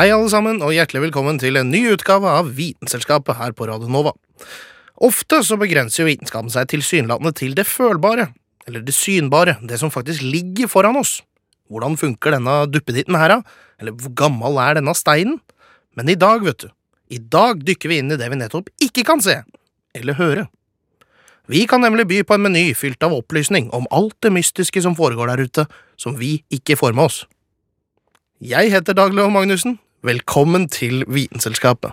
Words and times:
Hei 0.00 0.06
alle 0.14 0.30
sammen, 0.32 0.62
og 0.64 0.70
hjertelig 0.72 1.02
velkommen 1.02 1.36
til 1.36 1.58
en 1.60 1.68
ny 1.68 1.82
utgave 1.92 2.24
av 2.24 2.46
Vitenselskapet 2.56 3.36
her 3.36 3.52
på 3.52 3.66
Radio 3.68 3.90
Nova. 3.92 4.14
Ofte 4.96 5.42
så 5.44 5.58
begrenser 5.60 6.00
jo 6.00 6.06
vitenskapen 6.06 6.48
seg 6.48 6.70
tilsynelatende 6.72 7.34
til 7.36 7.52
det 7.58 7.66
følbare, 7.68 8.30
eller 8.64 8.80
det 8.86 8.94
synbare, 8.96 9.58
det 9.60 9.76
som 9.82 9.92
faktisk 9.92 10.24
ligger 10.24 10.70
foran 10.72 10.96
oss. 10.96 11.18
Hvordan 11.68 11.98
funker 12.00 12.32
denne 12.32 12.54
duppeditten 12.72 13.18
her, 13.20 13.34
da? 13.34 13.58
Eller 13.76 13.92
hvor 13.92 14.14
gammel 14.22 14.56
er 14.62 14.78
denne 14.78 14.94
steinen? 14.96 15.36
Men 15.92 16.08
i 16.08 16.16
dag, 16.16 16.48
vet 16.48 16.64
du, 16.64 16.72
i 17.12 17.20
dag 17.20 17.60
dykker 17.68 17.92
vi 17.92 18.00
inn 18.00 18.16
i 18.16 18.18
det 18.22 18.30
vi 18.32 18.40
nettopp 18.40 18.72
ikke 18.80 19.04
kan 19.10 19.20
se, 19.20 19.36
eller 20.00 20.16
høre. 20.16 20.46
Vi 21.52 21.66
kan 21.68 21.84
nemlig 21.84 22.08
by 22.08 22.22
på 22.24 22.38
en 22.38 22.46
meny 22.46 22.64
fylt 22.72 23.04
av 23.04 23.18
opplysning 23.18 23.68
om 23.76 23.84
alt 23.92 24.16
det 24.24 24.32
mystiske 24.32 24.80
som 24.80 24.96
foregår 24.96 25.34
der 25.34 25.44
ute, 25.44 25.68
som 26.00 26.16
vi 26.16 26.38
ikke 26.48 26.80
får 26.80 26.96
med 26.96 27.10
oss. 27.10 27.20
Jeg 28.40 28.72
heter 28.72 28.96
Dag 28.96 29.12
Leo 29.12 29.28
Magnussen. 29.28 29.76
Velkommen 30.02 30.68
til 30.68 31.04
Vitenselskapet. 31.08 31.90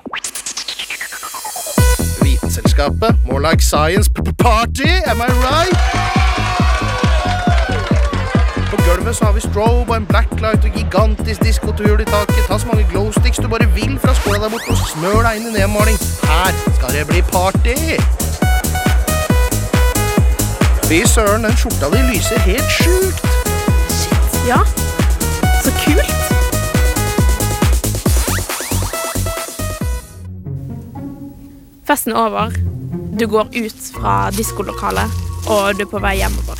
Vitenselskapet, 2.21 3.15
more 3.25 3.51
like 3.51 3.63
science 3.63 4.09
party, 4.37 4.91
am 5.11 5.17
I 5.17 5.29
right? 5.47 5.77
På 8.71 8.77
gulvet 8.85 9.15
så 9.15 9.25
har 9.25 9.31
vi 9.31 9.39
strobe 9.39 9.91
og 9.91 9.97
en 9.97 10.05
blacklight 10.05 10.65
og 10.65 10.71
gigantisk 10.75 11.43
diskotur 11.43 11.99
i 11.99 12.05
taket. 12.05 12.43
Ta 12.47 12.59
så 12.59 12.67
mange 12.67 12.87
glowsticks 12.91 13.37
du 13.37 13.47
bare 13.47 13.67
vil 13.75 13.99
fra 13.99 14.13
skåla 14.13 14.39
der 14.43 14.49
borte 14.49 14.69
og 14.69 14.77
smør 14.93 15.19
deg 15.27 15.33
inn 15.39 15.47
i 15.51 15.53
nedmaling. 15.59 15.97
Her 16.31 16.51
skal 16.77 16.89
det 16.95 17.03
bli 17.11 17.21
party! 17.35 17.77
Fy 20.87 21.03
søren, 21.15 21.43
den 21.43 21.55
skjorta 21.59 21.91
di 21.91 21.99
lyser 22.11 22.39
helt 22.39 22.71
sjukt. 22.79 23.23
Shit, 23.99 24.47
Ja, 24.47 24.59
Festen 31.87 32.11
er 32.11 32.19
over. 32.19 32.55
Du 33.15 33.23
går 33.31 33.47
ut 33.55 33.85
fra 33.95 34.27
diskolokalet, 34.35 35.13
og 35.47 35.77
du 35.77 35.85
er 35.85 35.87
på 35.87 36.01
vei 36.03 36.17
hjemover. 36.19 36.59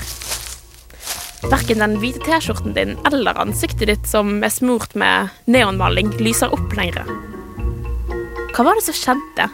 Verken 1.52 1.84
den 1.84 1.98
hvite 2.00 2.24
T-skjorten 2.24 2.72
din 2.78 2.96
eller 3.10 3.36
ansiktet 3.44 3.92
ditt 3.92 4.08
som 4.08 4.40
er 4.40 4.54
smurt 4.56 4.96
med 4.96 5.28
neonmaling, 5.52 6.14
lyser 6.24 6.56
opp 6.56 6.72
lenger. 6.80 7.04
Hva 8.56 8.70
var 8.70 8.80
det 8.80 8.88
som 8.88 8.96
skjedde? 8.96 9.50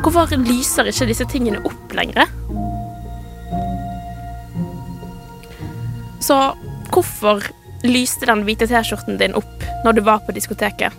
Hvorfor 0.00 0.32
lyser 0.40 0.88
ikke 0.88 1.10
disse 1.12 1.28
tingene 1.28 1.60
opp 1.68 1.92
lenger? 1.94 2.24
Så 6.24 6.40
hvorfor 6.94 7.44
lyste 7.84 8.32
den 8.32 8.48
hvite 8.48 8.72
T-skjorten 8.72 9.20
din 9.20 9.36
opp 9.36 9.68
når 9.84 10.00
du 10.00 10.06
var 10.08 10.24
på 10.24 10.32
diskoteket? 10.32 10.96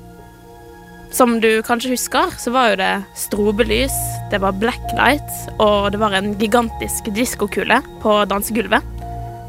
Som 1.11 1.37
du 1.41 1.61
kanskje 1.63 1.93
husker, 1.93 2.33
så 2.39 2.51
var 2.51 2.71
jo 2.71 2.79
det 2.81 2.93
strobelys, 3.15 3.95
det 4.31 4.41
var 4.43 4.57
blacklight, 4.59 5.29
og 5.57 5.93
det 5.93 6.01
var 6.01 6.15
en 6.17 6.33
gigantisk 6.39 7.07
diskokule 7.15 7.79
på 8.03 8.17
dansegulvet. 8.27 8.83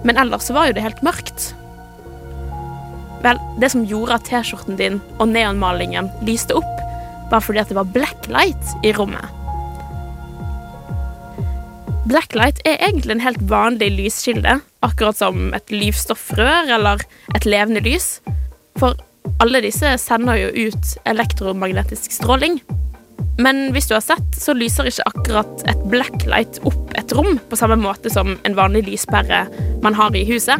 Men 0.06 0.20
ellers 0.22 0.46
så 0.46 0.54
var 0.54 0.68
jo 0.68 0.76
det 0.76 0.84
helt 0.84 1.02
mørkt. 1.02 1.50
Vel, 3.24 3.40
det 3.58 3.72
som 3.74 3.82
gjorde 3.88 4.20
at 4.20 4.28
T-skjorten 4.28 4.78
din 4.78 5.00
og 5.18 5.32
neonmalingen 5.32 6.12
lyste 6.26 6.54
opp, 6.54 6.84
var 7.32 7.42
fordi 7.44 7.64
at 7.64 7.72
det 7.72 7.76
var 7.80 7.90
blacklight 7.92 8.86
i 8.86 8.94
rommet. 8.96 9.34
Blacklight 12.08 12.62
er 12.64 12.78
egentlig 12.86 13.18
en 13.18 13.26
helt 13.26 13.42
vanlig 13.50 13.90
lyskilde, 13.98 14.60
akkurat 14.86 15.18
som 15.18 15.50
et 15.52 15.74
livstoffrør 15.74 16.70
eller 16.78 17.02
et 17.36 17.44
levende 17.44 17.82
lys. 17.84 18.22
For 18.80 18.96
alle 19.42 19.62
disse 19.64 19.94
sender 20.02 20.38
jo 20.40 20.68
ut 20.68 20.92
elektromagnetisk 21.08 22.12
stråling. 22.16 22.60
Men 23.38 23.68
hvis 23.74 23.86
du 23.90 23.94
har 23.94 24.02
sett, 24.02 24.34
så 24.34 24.54
lyser 24.56 24.88
ikke 24.90 25.06
akkurat 25.12 25.64
et 25.70 25.82
blacklight 25.90 26.58
opp 26.66 26.94
et 26.98 27.12
rom 27.14 27.38
på 27.50 27.58
samme 27.58 27.78
måte 27.78 28.10
som 28.10 28.34
en 28.42 28.58
vanlig 28.58 28.84
lyspære 28.88 29.44
man 29.84 29.98
har 29.98 30.16
i 30.18 30.24
huset. 30.26 30.58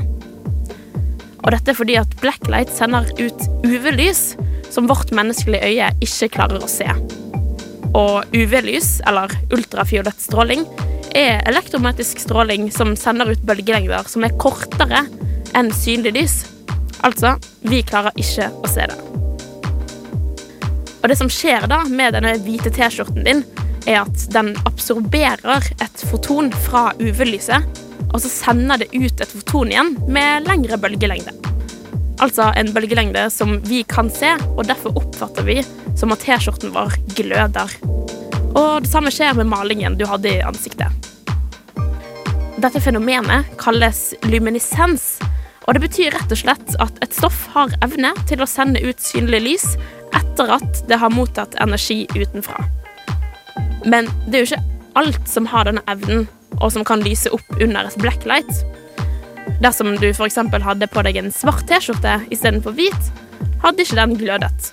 Og 1.42 1.50
dette 1.54 1.72
er 1.72 1.78
fordi 1.78 1.96
at 1.98 2.18
blacklight 2.22 2.70
sender 2.74 3.08
ut 3.18 3.46
UV-lys 3.66 4.36
som 4.70 4.88
vårt 4.90 5.10
menneskelige 5.16 5.72
øye 5.72 5.90
ikke 6.04 6.30
klarer 6.36 6.62
å 6.62 6.70
se. 6.70 6.86
Og 7.96 8.36
UV-lys, 8.36 8.98
eller 9.08 9.32
ultrafiolett 9.54 10.20
stråling, 10.20 10.66
er 11.16 11.40
elektromagnetisk 11.48 12.20
stråling 12.20 12.68
som 12.74 12.92
sender 13.00 13.32
ut 13.32 13.42
bølgelengder 13.48 14.10
som 14.10 14.26
er 14.26 14.36
kortere 14.38 15.06
enn 15.56 15.72
synlig 15.74 16.14
lys. 16.18 16.36
Altså, 17.06 17.36
vi 17.62 17.82
klarer 17.86 18.16
ikke 18.18 18.50
å 18.62 18.70
se 18.70 18.88
det. 18.90 18.98
Og 20.98 21.06
det 21.10 21.18
som 21.20 21.30
skjer 21.30 21.68
da 21.70 21.84
med 21.86 22.16
denne 22.16 22.34
hvite 22.42 22.72
T-skjorten 22.74 23.26
din, 23.26 23.44
er 23.88 24.02
at 24.02 24.24
den 24.34 24.52
absorberer 24.68 25.68
et 25.80 26.02
foton 26.10 26.50
fra 26.66 26.90
UV-lyset, 26.98 27.84
og 28.08 28.18
så 28.24 28.30
sender 28.32 28.82
det 28.82 28.90
ut 28.92 29.20
et 29.20 29.30
foton 29.30 29.70
igjen 29.72 29.94
med 30.10 30.48
lengre 30.48 30.78
bølgelengde. 30.80 31.34
Altså 32.18 32.48
en 32.58 32.72
bølgelengde 32.74 33.28
som 33.30 33.60
vi 33.68 33.84
kan 33.86 34.10
se, 34.10 34.32
og 34.56 34.66
derfor 34.66 34.96
oppfatter 34.98 35.46
vi 35.46 35.60
som 35.96 36.12
at 36.14 36.24
T-skjorten 36.26 36.74
vår 36.74 36.98
gløder. 37.14 37.78
Og 38.58 38.82
det 38.82 38.90
samme 38.90 39.12
skjer 39.14 39.38
med 39.38 39.50
malingen 39.50 39.96
du 39.98 40.04
hadde 40.08 40.32
i 40.32 40.42
ansiktet. 40.42 40.90
Dette 42.58 42.82
fenomenet 42.82 43.46
kalles 43.60 44.16
luminiscens, 44.26 45.20
og 45.68 45.76
det 45.76 45.82
betyr 45.84 46.14
rett 46.16 46.30
og 46.32 46.40
slett 46.40 46.76
at 46.80 46.98
et 47.04 47.12
stoff 47.12 47.42
har 47.52 47.74
evne 47.84 48.14
til 48.30 48.40
å 48.40 48.48
sende 48.48 48.80
ut 48.80 49.02
synlig 49.04 49.42
lys 49.44 49.66
etter 50.16 50.54
at 50.54 50.80
det 50.88 50.96
har 51.02 51.12
mottatt 51.12 51.58
energi 51.60 52.06
utenfra. 52.16 52.64
Men 53.84 54.08
det 54.26 54.38
er 54.38 54.44
jo 54.44 54.48
ikke 54.48 54.78
alt 54.98 55.28
som 55.28 55.48
har 55.52 55.68
denne 55.68 55.84
evnen, 55.92 56.24
og 56.56 56.72
som 56.72 56.86
kan 56.88 57.04
lyse 57.04 57.28
opp 57.36 57.60
under 57.60 57.84
et 57.84 57.98
blacklight. 58.00 58.48
Dersom 59.60 59.92
du 60.00 60.08
f.eks. 60.08 60.40
hadde 60.64 60.88
på 60.88 61.04
deg 61.04 61.20
en 61.20 61.30
svart 61.34 61.66
T-skjorte 61.68 62.16
istedenfor 62.32 62.72
hvit, 62.78 63.12
hadde 63.60 63.84
ikke 63.84 64.00
den 64.00 64.16
glødet. 64.16 64.72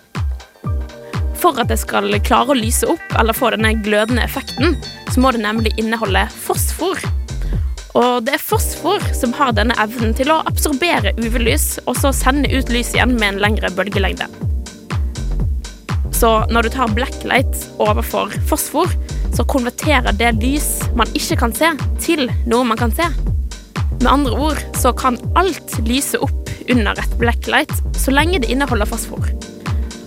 For 1.43 1.59
at 1.59 1.69
det 1.69 1.81
skal 1.83 2.07
klare 2.23 2.55
å 2.55 2.57
lyse 2.57 2.87
opp 2.89 3.19
eller 3.19 3.35
få 3.35 3.51
denne 3.53 3.75
glødende 3.83 4.23
effekten, 4.23 4.79
så 5.11 5.19
må 5.19 5.35
det 5.35 5.43
nemlig 5.43 5.75
inneholde 5.81 6.23
fosfor. 6.31 7.03
Og 7.95 8.25
det 8.27 8.33
er 8.35 8.43
fosfor 8.43 9.03
som 9.15 9.33
har 9.37 9.53
denne 9.55 9.75
evnen 9.79 10.11
til 10.17 10.31
å 10.33 10.41
absorbere 10.49 11.13
UV-lys 11.15 11.77
og 11.85 11.95
så 11.95 12.11
sende 12.15 12.51
ut 12.51 12.71
lys 12.73 12.91
igjen 12.95 13.15
med 13.15 13.29
en 13.29 13.41
lengre 13.45 13.71
bølgelengde. 13.75 14.27
Så 16.15 16.31
når 16.51 16.67
du 16.67 16.73
tar 16.75 16.91
blacklight 16.95 17.65
overfor 17.83 18.31
fosfor, 18.49 18.91
så 19.35 19.43
konverterer 19.51 20.15
det 20.15 20.33
lys 20.39 20.69
man 20.95 21.11
ikke 21.15 21.39
kan 21.39 21.55
se, 21.55 21.71
til 22.03 22.29
noe 22.47 22.67
man 22.67 22.79
kan 22.79 22.93
se. 22.95 23.07
Med 24.01 24.11
andre 24.11 24.35
ord 24.47 24.61
så 24.79 24.91
kan 24.95 25.19
alt 25.39 25.75
lyse 25.87 26.19
opp 26.23 26.51
under 26.71 26.99
et 26.99 27.17
blacklight 27.19 27.73
så 27.99 28.13
lenge 28.15 28.41
det 28.43 28.51
inneholder 28.51 28.89
fosfor. 28.89 29.27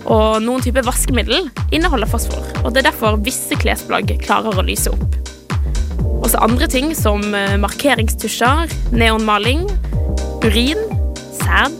Og 0.09 0.41
noen 0.41 0.65
typer 0.65 0.85
vaskemiddel 0.85 1.49
inneholder 1.75 2.09
fosfor, 2.09 2.45
og 2.63 2.73
det 2.73 2.83
er 2.83 2.91
derfor 2.91 3.21
visse 3.25 3.57
klesplagg 3.61 4.13
klarer 4.25 4.57
å 4.57 4.65
lyse 4.65 4.93
opp. 4.93 5.18
Også 6.19 6.41
andre 6.43 6.67
ting 6.69 6.91
som 6.97 7.23
markeringstusjer, 7.63 8.71
neonmaling, 8.91 9.65
urin, 10.43 10.81
sæd, 11.39 11.75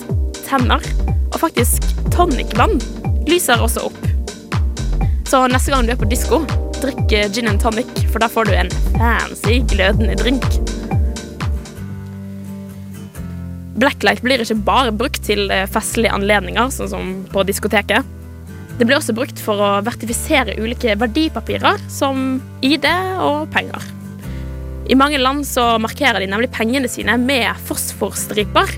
tenner 0.47 0.83
og 1.29 1.39
faktisk 1.41 1.85
tonicvann 2.13 2.79
lyser 3.29 3.61
også 3.61 3.85
opp. 3.89 3.99
Så 5.29 5.43
neste 5.51 5.73
gang 5.73 5.85
du 5.85 5.93
er 5.93 5.99
på 5.99 6.07
disko, 6.09 6.41
drikk 6.79 7.11
gin 7.35 7.51
and 7.51 7.61
tonic, 7.61 7.89
for 8.09 8.23
da 8.23 8.29
får 8.31 8.49
du 8.49 8.55
en 8.57 8.71
fancy, 8.95 9.59
glødende 9.69 10.15
drink. 10.17 10.47
Blacklight 13.79 14.23
blir 14.25 14.41
ikke 14.43 14.57
bare 14.67 14.95
brukt 14.95 15.21
til 15.23 15.51
festlige 15.71 16.15
anledninger, 16.15 16.71
sånn 16.73 16.89
som 16.91 17.13
på 17.31 17.45
diskoteket. 17.47 18.07
Det 18.79 18.87
blir 18.87 18.97
også 18.97 19.13
brukt 19.15 19.39
for 19.43 19.61
å 19.61 19.69
vertifisere 19.85 20.57
ulike 20.59 20.97
verdipapirer, 20.99 21.79
som 21.91 22.39
ID 22.65 22.87
og 23.21 23.47
penger. 23.53 23.85
I 24.89 24.95
mange 24.97 25.19
land 25.21 25.45
så 25.45 25.77
markerer 25.77 26.17
de 26.23 26.27
nemlig 26.31 26.49
pengene 26.49 26.89
sine 26.89 27.13
med 27.21 27.53
fosforstriper. 27.67 28.71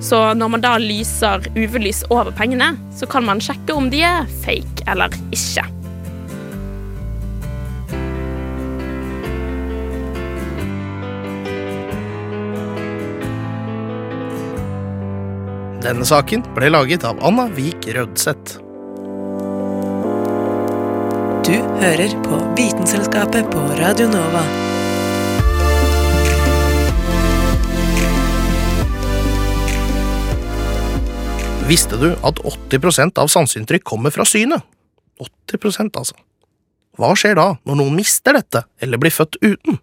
Så 0.00 0.20
når 0.38 0.52
man 0.54 0.62
da 0.62 0.76
lyser 0.78 1.42
UV-lys 1.58 2.04
over 2.06 2.30
pengene, 2.38 2.76
så 2.94 3.08
kan 3.10 3.26
man 3.26 3.42
sjekke 3.42 3.74
om 3.74 3.90
de 3.90 4.04
er 4.06 4.30
fake 4.44 4.86
eller 4.86 5.10
ikke. 5.34 5.66
Denne 15.82 16.06
saken 16.06 16.46
ble 16.54 16.70
laget 16.70 17.02
av 17.08 17.18
Anna 17.26 17.50
Vik 17.58 17.90
Rødseth. 17.96 18.69
Hører 21.80 22.12
på 22.20 22.36
Vitenselskapet 22.58 23.46
på 23.48 23.60
Radio 23.78 24.04
Nova. 24.10 24.42
Visste 31.70 31.96
du 31.96 32.10
at 32.26 32.42
80% 32.44 33.20
av 33.22 33.30
sanseinntrykk 33.32 33.86
kommer 33.86 34.12
fra 34.12 34.26
synet? 34.28 34.60
80% 35.20 35.96
altså. 35.96 36.18
Hva 37.00 37.14
skjer 37.16 37.38
da 37.38 37.46
når 37.64 37.78
noen 37.80 37.96
mister 37.96 38.36
dette, 38.36 38.66
eller 38.82 39.00
blir 39.00 39.14
født 39.14 39.38
uten? 39.40 39.78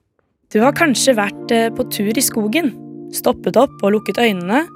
Du 0.54 0.60
har 0.62 0.76
kanskje 0.78 1.16
vært 1.18 1.56
eh, 1.56 1.72
på 1.74 1.88
tur 1.90 2.14
i 2.14 2.24
skogen, 2.24 2.76
stoppet 3.16 3.58
opp 3.58 3.82
og 3.82 3.96
lukket 3.98 4.22
øynene 4.22 4.68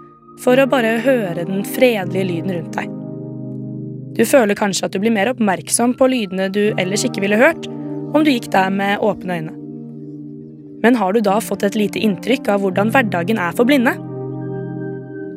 for 0.41 0.57
å 0.57 0.65
bare 0.71 0.97
høre 1.05 1.45
den 1.45 1.61
fredelige 1.67 2.31
lyden 2.31 2.57
rundt 2.57 2.81
deg. 2.81 3.00
Du 4.17 4.25
føler 4.27 4.57
kanskje 4.57 4.87
at 4.87 4.95
du 4.95 4.99
blir 4.99 5.13
mer 5.13 5.31
oppmerksom 5.31 5.95
på 5.99 6.09
lydene 6.11 6.49
du 6.51 6.63
ellers 6.81 7.05
ikke 7.07 7.23
ville 7.23 7.39
hørt 7.39 7.67
om 8.11 8.25
du 8.25 8.31
gikk 8.33 8.49
der 8.51 8.71
med 8.73 8.99
åpne 8.99 9.37
øyne. 9.39 9.53
Men 10.81 10.97
har 10.97 11.13
du 11.13 11.21
da 11.23 11.37
fått 11.43 11.63
et 11.63 11.77
lite 11.77 12.01
inntrykk 12.01 12.49
av 12.51 12.63
hvordan 12.63 12.91
hverdagen 12.91 13.39
er 13.39 13.53
for 13.55 13.69
blinde? 13.69 13.93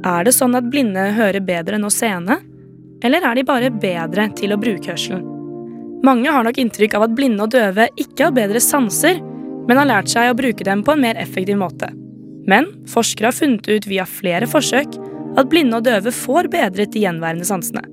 Er 0.04 0.26
det 0.26 0.34
sånn 0.36 0.56
at 0.58 0.66
blinde 0.72 1.12
hører 1.16 1.44
bedre 1.44 1.78
enn 1.78 1.86
oss 1.86 2.00
seende, 2.00 2.40
eller 3.04 3.24
er 3.24 3.38
de 3.38 3.46
bare 3.46 3.70
bedre 3.70 4.26
til 4.36 4.56
å 4.56 4.60
bruke 4.60 4.90
hørselen? 4.92 5.22
Mange 6.04 6.32
har 6.32 6.44
nok 6.44 6.58
inntrykk 6.60 6.98
av 6.98 7.06
at 7.06 7.14
blinde 7.16 7.46
og 7.46 7.52
døve 7.54 7.86
ikke 8.00 8.26
har 8.26 8.36
bedre 8.36 8.60
sanser, 8.60 9.20
men 9.64 9.80
har 9.80 9.88
lært 9.88 10.10
seg 10.12 10.28
å 10.28 10.36
bruke 10.36 10.66
dem 10.66 10.82
på 10.84 10.92
en 10.92 11.04
mer 11.04 11.20
effektiv 11.20 11.56
måte. 11.60 11.88
Men 12.44 12.68
forskere 12.92 13.30
har 13.30 13.36
funnet 13.36 13.68
ut 13.70 13.88
via 13.88 14.04
flere 14.08 14.48
forsøk 14.50 14.98
at 15.40 15.48
blinde 15.48 15.80
og 15.80 15.86
døve 15.86 16.12
får 16.12 16.50
bedret 16.52 16.92
de 16.92 17.06
gjenværende 17.06 17.48
sansene. 17.48 17.86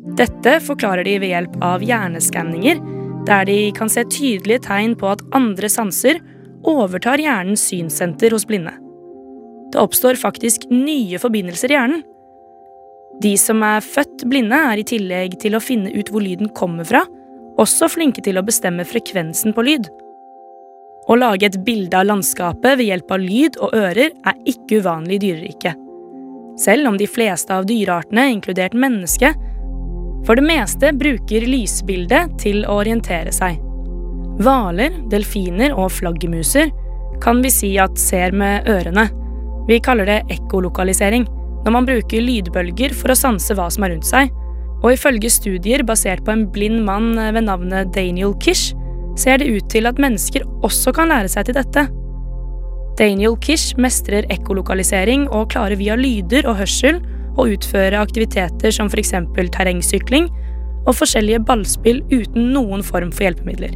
Dette 0.00 0.56
forklarer 0.64 1.04
de 1.04 1.18
ved 1.20 1.32
hjelp 1.34 1.56
av 1.64 1.84
hjerneskanninger, 1.84 2.80
der 3.28 3.44
de 3.48 3.58
kan 3.76 3.90
se 3.92 4.04
tydelige 4.08 4.64
tegn 4.64 4.96
på 4.98 5.10
at 5.12 5.24
andre 5.36 5.68
sanser 5.68 6.22
overtar 6.66 7.20
hjernens 7.20 7.66
synssenter 7.68 8.32
hos 8.32 8.46
blinde. 8.48 8.72
Det 9.70 9.78
oppstår 9.80 10.18
faktisk 10.18 10.66
nye 10.72 11.20
forbindelser 11.20 11.70
i 11.70 11.76
hjernen. 11.76 12.02
De 13.20 13.34
som 13.38 13.60
er 13.66 13.84
født 13.84 14.24
blinde, 14.30 14.56
er 14.56 14.80
i 14.80 14.86
tillegg 14.86 15.36
til 15.42 15.54
å 15.54 15.62
finne 15.62 15.92
ut 15.92 16.08
hvor 16.10 16.24
lyden 16.24 16.48
kommer 16.56 16.88
fra, 16.88 17.04
også 17.60 17.90
flinke 17.92 18.24
til 18.24 18.40
å 18.40 18.44
bestemme 18.46 18.86
frekvensen 18.88 19.52
på 19.52 19.66
lyd. 19.66 19.90
Å 21.10 21.16
lage 21.18 21.50
et 21.50 21.60
bilde 21.66 21.98
av 21.98 22.08
landskapet 22.08 22.78
ved 22.78 22.88
hjelp 22.88 23.12
av 23.12 23.20
lyd 23.20 23.58
og 23.60 23.76
ører 23.76 24.14
er 24.14 24.42
ikke 24.48 24.80
uvanlig 24.80 25.18
i 25.18 25.22
dyreriket. 25.26 25.86
Selv 26.60 26.90
om 26.90 26.96
de 27.00 27.08
fleste 27.08 27.54
av 27.54 27.66
dyreartene, 27.68 28.28
inkludert 28.34 28.76
mennesket, 28.76 29.36
for 30.26 30.38
det 30.38 30.44
meste 30.46 30.92
bruker 30.96 31.46
lysbildet 31.48 32.36
til 32.42 32.64
å 32.66 32.80
orientere 32.82 33.32
seg. 33.34 33.58
Hvaler, 34.40 34.94
delfiner 35.12 35.74
og 35.76 35.90
flaggermuser 35.92 36.70
kan 37.20 37.42
vi 37.44 37.52
si 37.52 37.74
at 37.80 37.98
ser 38.00 38.32
med 38.36 38.68
ørene. 38.70 39.08
Vi 39.68 39.80
kaller 39.84 40.08
det 40.08 40.20
ekkolokalisering, 40.32 41.26
når 41.64 41.74
man 41.74 41.88
bruker 41.88 42.24
lydbølger 42.24 42.94
for 42.96 43.12
å 43.12 43.18
sanse 43.18 43.54
hva 43.56 43.68
som 43.72 43.84
er 43.84 43.94
rundt 43.94 44.08
seg, 44.08 44.32
og 44.80 44.94
ifølge 44.94 45.28
studier 45.32 45.84
basert 45.84 46.24
på 46.24 46.32
en 46.32 46.46
blind 46.52 46.80
mann 46.86 47.12
ved 47.18 47.44
navnet 47.44 47.92
Daniel 47.92 48.32
Kish, 48.40 48.72
ser 49.20 49.42
det 49.42 49.50
ut 49.50 49.68
til 49.72 49.88
at 49.90 50.00
mennesker 50.00 50.46
også 50.64 50.94
kan 50.96 51.12
lære 51.12 51.28
seg 51.28 51.48
til 51.48 51.58
dette. 51.58 51.84
Daniel 52.96 53.36
Kish 53.44 53.76
mestrer 53.80 54.26
ekkolokalisering 54.32 55.28
og 55.28 55.50
klarer 55.52 55.78
via 55.80 55.96
lyder 56.00 56.48
og 56.48 56.58
hørsel 56.62 57.00
å 57.38 57.46
utføre 57.50 58.00
aktiviteter 58.00 58.74
som 58.74 58.90
f.eks. 58.90 59.14
terrengsykling 59.54 60.30
og 60.86 60.96
forskjellige 60.96 61.42
ballspill 61.46 62.02
uten 62.10 62.50
noen 62.54 62.82
form 62.86 63.12
for 63.12 63.28
hjelpemidler. 63.28 63.74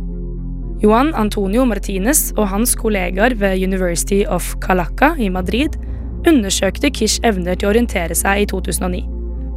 Juan 0.84 1.14
Antonio 1.16 1.64
Martinez 1.64 2.32
og 2.36 2.48
hans 2.50 2.74
kollegaer 2.76 3.36
ved 3.40 3.60
University 3.62 4.24
of 4.28 4.54
Calaca 4.64 5.14
i 5.16 5.30
Madrid 5.32 5.78
undersøkte 6.28 6.90
Kish 6.92 7.22
evner 7.24 7.56
til 7.56 7.68
å 7.68 7.74
orientere 7.74 8.16
seg 8.16 8.42
i 8.42 8.48
2009, 8.50 9.02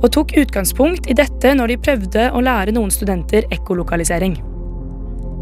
og 0.04 0.12
tok 0.14 0.36
utgangspunkt 0.40 1.10
i 1.10 1.16
dette 1.18 1.54
når 1.58 1.74
de 1.74 1.80
prøvde 1.88 2.28
å 2.32 2.44
lære 2.44 2.76
noen 2.76 2.94
studenter 2.94 3.48
ekkolokalisering. 3.56 4.38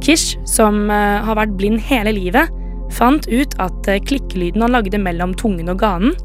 Kish, 0.05 0.35
som 0.49 0.85
eh, 0.93 1.25
har 1.25 1.37
vært 1.37 1.55
blind 1.59 1.81
hele 1.87 2.13
livet, 2.15 2.51
fant 2.93 3.25
ut 3.31 3.55
at 3.63 3.89
eh, 3.89 4.01
klikkelyden 4.05 4.65
han 4.65 4.75
lagde 4.75 4.99
mellom 5.01 5.33
tungen 5.37 5.71
og 5.71 5.79
ganen, 5.81 6.15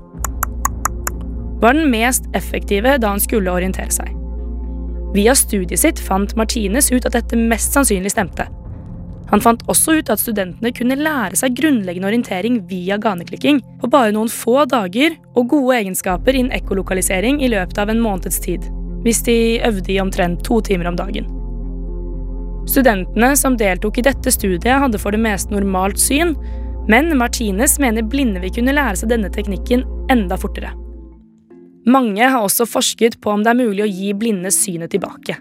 var 1.61 1.77
den 1.77 1.91
mest 1.93 2.25
effektive 2.37 2.97
da 2.99 3.13
han 3.15 3.21
skulle 3.21 3.53
orientere 3.53 3.93
seg. 3.93 4.15
Via 5.15 5.35
studiet 5.35 5.83
sitt 5.83 6.01
fant 6.01 6.37
Martinez 6.39 6.91
ut 6.93 7.07
at 7.07 7.17
dette 7.17 7.39
mest 7.39 7.75
sannsynlig 7.75 8.13
stemte. 8.15 8.47
Han 9.31 9.43
fant 9.43 9.63
også 9.71 10.01
ut 10.01 10.11
at 10.11 10.23
studentene 10.23 10.73
kunne 10.75 10.99
lære 10.99 11.39
seg 11.39 11.55
grunnleggende 11.59 12.09
orientering 12.11 12.61
via 12.71 12.99
ganeklikking 12.99 13.61
på 13.83 13.91
bare 13.91 14.15
noen 14.15 14.31
få 14.31 14.65
dager 14.71 15.15
og 15.39 15.51
gode 15.53 15.77
egenskaper 15.79 16.35
innen 16.35 16.55
ekkolokalisering 16.57 17.43
i 17.43 17.51
løpet 17.53 17.79
av 17.79 17.93
en 17.93 18.03
måneds 18.03 18.41
tid, 18.43 18.67
hvis 19.05 19.23
de 19.27 19.37
øvde 19.67 19.95
i 19.95 20.01
omtrent 20.03 20.43
to 20.47 20.59
timer 20.67 20.91
om 20.91 20.99
dagen. 20.99 21.31
Studentene 22.71 23.33
som 23.39 23.57
deltok 23.59 23.99
i 23.99 24.07
dette 24.07 24.35
studiet, 24.35 24.79
hadde 24.83 24.99
for 25.01 25.15
det 25.15 25.23
meste 25.23 25.55
normalt 25.55 25.99
syn, 25.99 26.35
men 26.91 27.11
Martinez 27.19 27.79
mener 27.83 28.07
blinde 28.07 28.43
vil 28.43 28.55
kunne 28.59 28.75
lære 28.75 28.99
seg 28.99 29.11
denne 29.15 29.31
teknikken 29.33 29.87
enda 30.11 30.39
fortere. 30.39 30.75
Mange 31.89 32.27
har 32.29 32.43
også 32.45 32.67
forsket 32.69 33.17
på 33.23 33.33
om 33.33 33.45
det 33.45 33.55
er 33.55 33.61
mulig 33.63 33.85
å 33.87 33.89
gi 33.89 34.13
blinde 34.17 34.53
synet 34.53 34.93
tilbake. 34.93 35.39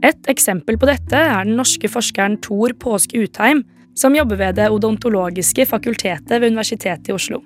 Et 0.00 0.30
eksempel 0.32 0.78
på 0.80 0.88
dette 0.88 1.16
er 1.16 1.44
den 1.44 1.58
norske 1.60 1.90
forskeren 1.92 2.38
Tor 2.40 2.72
Påske 2.80 3.20
Utheim, 3.20 3.64
som 3.94 4.16
jobber 4.16 4.38
ved 4.40 4.56
det 4.56 4.70
odontologiske 4.72 5.66
fakultetet 5.68 6.38
ved 6.38 6.54
Universitetet 6.54 7.10
i 7.10 7.16
Oslo. 7.16 7.42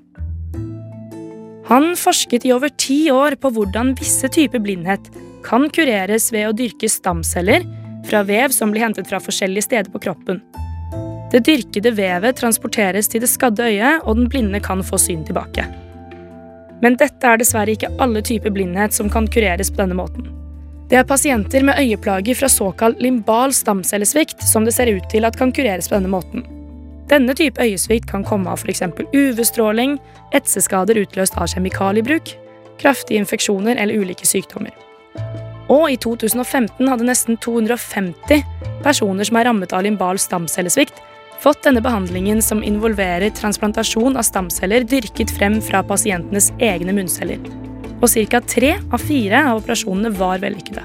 Han 1.67 1.94
forsket 1.96 2.44
i 2.46 2.53
over 2.55 2.70
ti 2.79 3.08
år 3.10 3.38
på 3.41 3.50
hvordan 3.56 3.94
visse 3.98 4.29
typer 4.31 4.62
blindhet 4.62 5.08
kan 5.44 5.67
kureres 5.72 6.31
ved 6.32 6.50
å 6.50 6.56
dyrke 6.56 6.91
stamceller 6.93 7.65
fra 8.06 8.20
vev 8.29 8.53
som 8.55 8.70
blir 8.70 8.84
hentet 8.84 9.08
fra 9.08 9.19
forskjellige 9.22 9.67
steder 9.67 9.91
på 9.91 10.03
kroppen. 10.06 10.43
Det 11.32 11.41
dyrkede 11.48 11.91
vevet 11.96 12.36
transporteres 12.38 13.08
til 13.10 13.24
det 13.24 13.32
skadde 13.32 13.67
øyet, 13.67 14.05
og 14.05 14.20
den 14.20 14.29
blinde 14.31 14.60
kan 14.62 14.84
få 14.86 15.00
syn 15.00 15.24
tilbake. 15.27 15.65
Men 16.82 16.96
dette 17.00 17.28
er 17.28 17.40
dessverre 17.40 17.74
ikke 17.74 17.93
alle 18.02 18.22
typer 18.24 18.52
blindhet 18.54 18.96
som 18.96 19.10
kan 19.10 19.28
kureres 19.31 19.70
på 19.70 19.82
denne 19.82 19.98
måten. 19.98 20.31
Det 20.90 20.98
er 21.00 21.06
pasienter 21.08 21.64
med 21.64 21.78
øyeplager 21.81 22.36
fra 22.36 22.48
såkalt 22.52 23.00
limbal 23.02 23.54
stamcellesvikt 23.56 24.43
som 24.44 24.66
det 24.66 24.74
ser 24.76 24.90
ut 24.93 25.06
til 25.10 25.24
at 25.24 25.38
kan 25.38 25.52
kureres 25.52 25.88
på 25.88 25.96
denne 25.96 26.12
måten. 26.12 26.44
Denne 27.08 27.34
type 27.36 27.60
øyesvikt 27.60 28.08
kan 28.10 28.24
komme 28.24 28.50
av 28.52 28.60
f.eks. 28.60 28.82
UV-stråling, 29.12 29.98
etseskader 30.36 31.00
utløst 31.00 31.36
av 31.40 31.48
kjemikaliebruk, 31.52 32.32
kraftige 32.81 33.20
infeksjoner 33.20 33.81
eller 33.81 34.00
ulike 34.00 34.28
sykdommer. 34.28 34.72
Og 35.72 35.88
i 35.93 35.96
2015 36.00 36.88
hadde 36.88 37.08
nesten 37.08 37.38
250 37.40 38.44
personer 38.84 39.24
som 39.24 39.40
er 39.40 39.48
rammet 39.48 39.72
av 39.72 39.84
limbal 39.86 40.20
stamcellesvikt, 40.20 41.00
fått 41.43 41.62
denne 41.67 41.82
behandlingen 41.84 42.43
som 42.43 42.62
involverer 42.64 43.32
transplantasjon 43.34 44.17
av 44.17 44.26
stamceller 44.26 44.86
dyrket 44.88 45.32
frem 45.34 45.60
fra 45.62 45.82
pasientenes 45.86 46.50
egne 46.62 46.94
munnceller. 46.96 47.41
Og 48.03 48.10
ca. 48.31 48.41
tre 48.41 48.74
av 48.93 49.00
fire 49.00 49.41
av 49.50 49.62
operasjonene 49.62 50.12
var 50.19 50.43
vellykkede. 50.43 50.84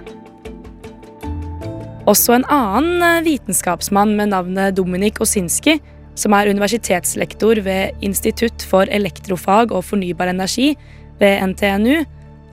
Også 2.10 2.34
en 2.34 2.46
annen 2.50 3.04
eh, 3.06 3.24
vitenskapsmann 3.26 4.16
med 4.18 4.32
navnet 4.34 4.78
Dominik 4.78 5.20
Osinski, 5.22 5.78
som 6.18 6.34
er 6.36 6.50
universitetslektor 6.52 7.62
ved 7.64 8.00
Institutt 8.04 8.64
for 8.68 8.90
elektrofag 8.92 9.72
og 9.76 9.86
fornybar 9.88 10.32
energi 10.32 10.74
ved 11.20 11.44
NTNU, 11.54 12.06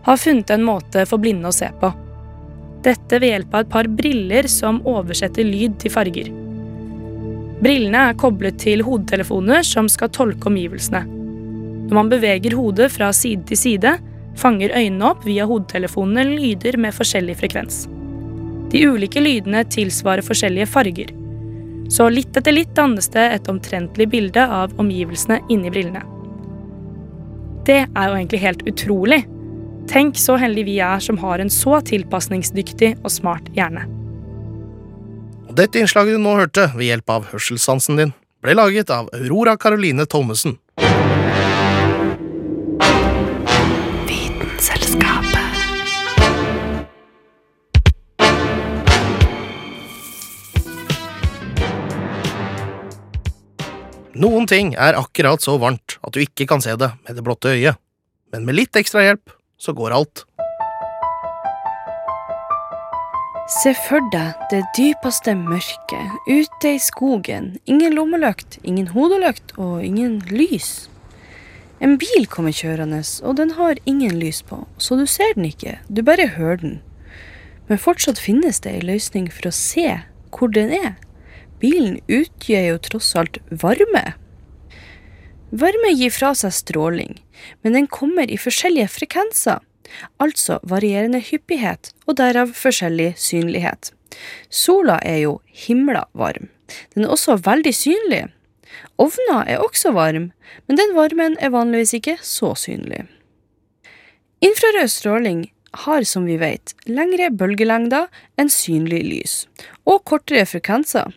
har 0.07 0.21
funnet 0.23 0.53
en 0.55 0.67
måte 0.67 1.07
for 1.09 1.23
blinde 1.23 1.51
å 1.51 1.55
se 1.55 1.71
på. 1.81 1.91
Dette 2.87 3.19
ved 3.19 3.33
hjelp 3.33 3.55
av 3.55 3.65
et 3.65 3.73
par 3.73 3.89
briller 3.91 4.47
som 4.51 4.83
oversetter 4.87 5.47
lyd 5.47 5.81
til 5.83 5.95
farger. 5.95 6.46
Brillene 7.63 8.11
er 8.11 8.19
koblet 8.21 8.59
til 8.61 8.83
hodetelefoner 8.85 9.65
som 9.65 9.89
skal 9.89 10.11
tolke 10.13 10.51
omgivelsene. 10.51 11.07
Når 11.87 11.95
man 11.97 12.11
beveger 12.11 12.57
hodet 12.59 12.91
fra 12.93 13.13
side 13.17 13.47
til 13.49 13.61
side, 13.61 13.93
fanger 14.37 14.75
øynene 14.77 15.13
opp 15.13 15.25
via 15.25 15.47
hodetelefonene 15.49 16.27
lyder 16.35 16.77
med 16.81 16.95
forskjellig 16.97 17.39
frekvens. 17.41 17.87
De 18.73 18.83
ulike 18.91 19.23
lydene 19.23 19.63
tilsvarer 19.73 20.27
forskjellige 20.27 20.69
farger. 20.69 21.15
Så 21.89 22.09
litt 22.11 22.37
etter 22.37 22.53
litt 22.53 22.75
dannes 22.77 23.09
det 23.15 23.25
et 23.39 23.49
omtrentlig 23.49 24.09
bilde 24.11 24.43
av 24.43 24.75
omgivelsene 24.83 25.39
inni 25.49 25.71
brillene. 25.73 26.03
Det 27.67 27.85
er 27.87 28.09
jo 28.11 28.19
egentlig 28.19 28.43
helt 28.43 28.65
utrolig. 28.69 29.23
Tenk 29.91 30.19
så 30.19 30.37
heldige 30.39 30.69
vi 30.69 30.81
er 30.83 31.03
som 31.03 31.19
har 31.23 31.41
en 31.43 31.51
så 31.51 31.79
tilpasningsdyktig 31.89 32.97
og 33.03 33.11
smart 33.15 33.49
hjerne. 33.55 33.87
Dette 35.57 35.79
innslaget 35.81 36.19
du 36.19 36.21
nå 36.21 36.35
hørte 36.37 36.67
ved 36.75 36.91
hjelp 36.91 37.11
av 37.15 37.29
hørselssansen 37.31 37.97
din, 37.97 38.11
ble 38.45 38.53
laget 38.59 38.91
av 38.93 39.07
Aurora 39.17 39.55
Caroline 39.57 40.05
Thommessen. 40.05 40.59
Noen 54.17 54.45
ting 54.49 54.75
er 54.77 55.01
akkurat 55.01 55.41
så 55.41 55.57
varmt 55.63 55.97
at 56.05 56.13
du 56.13 56.21
ikke 56.21 56.45
kan 56.53 56.61
se 56.61 56.77
det 56.77 56.93
med 57.01 57.17
det 57.17 57.25
blotte 57.25 57.57
øyet, 57.57 57.81
men 58.29 58.45
med 58.45 58.61
litt 58.61 58.77
ekstra 58.77 59.09
hjelp 59.09 59.33
så 59.57 59.73
går 59.73 59.97
alt. 59.97 60.27
Se 63.47 63.71
for 63.79 64.03
deg 64.11 64.35
det 64.51 64.65
dypeste 64.75 65.31
mørket, 65.39 66.15
ute 66.27 66.71
i 66.75 66.81
skogen. 66.83 67.53
Ingen 67.71 67.95
lommelykt, 67.95 68.57
ingen 68.67 68.89
hodelykt 68.91 69.53
og 69.55 69.85
ingen 69.87 70.17
lys. 70.33 70.89
En 71.79 71.95
bil 72.01 72.27
kommer 72.27 72.51
kjørende, 72.51 73.05
og 73.23 73.37
den 73.39 73.53
har 73.55 73.79
ingen 73.87 74.19
lys 74.19 74.41
på, 74.43 74.65
så 74.83 74.99
du 74.99 75.05
ser 75.07 75.37
den 75.37 75.47
ikke, 75.47 75.77
du 75.87 76.03
bare 76.03 76.27
hører 76.35 76.59
den. 76.65 76.75
Men 77.71 77.79
fortsatt 77.79 78.19
finnes 78.19 78.59
det 78.65 78.73
ei 78.81 78.83
løsning 78.83 79.31
for 79.31 79.47
å 79.47 79.55
se 79.55 79.87
hvor 80.35 80.51
den 80.51 80.75
er. 80.75 80.97
Bilen 81.63 82.01
utgjør 82.11 82.67
jo 82.73 82.83
tross 82.89 83.15
alt 83.15 83.39
varme. 83.63 84.17
Varme 85.55 85.95
gir 85.95 86.11
fra 86.11 86.35
seg 86.35 86.51
stråling, 86.51 87.15
men 87.63 87.79
den 87.79 87.87
kommer 87.87 88.27
i 88.27 88.43
forskjellige 88.43 88.91
frekvenser, 88.97 89.63
altså 90.23 90.59
varierende 90.63 91.21
hyppighet 91.23 91.93
og 92.07 92.19
derav 92.21 92.55
forskjellig 92.57 93.13
synlighet. 93.21 93.93
Sola 94.51 94.99
er 95.05 95.21
jo 95.25 95.39
himla 95.67 96.07
varm. 96.13 96.49
Den 96.95 97.05
er 97.07 97.13
også 97.15 97.37
veldig 97.47 97.75
synlig. 97.75 98.25
Ovna 98.99 99.43
er 99.47 99.63
også 99.63 99.93
varm, 99.97 100.31
men 100.67 100.81
den 100.81 100.95
varmen 100.97 101.37
er 101.41 101.53
vanligvis 101.55 101.95
ikke 101.99 102.17
så 102.23 102.55
synlig. 102.59 103.05
Infrarød 104.45 104.89
stråling 104.93 105.47
har, 105.85 106.03
som 106.03 106.27
vi 106.27 106.37
vet, 106.41 106.75
lengre 106.89 107.31
bølgelengder 107.31 108.09
enn 108.41 108.51
synlig 108.53 109.03
lys, 109.07 109.35
og 109.85 110.05
kortere 110.09 110.47
frekvenser. 110.49 111.13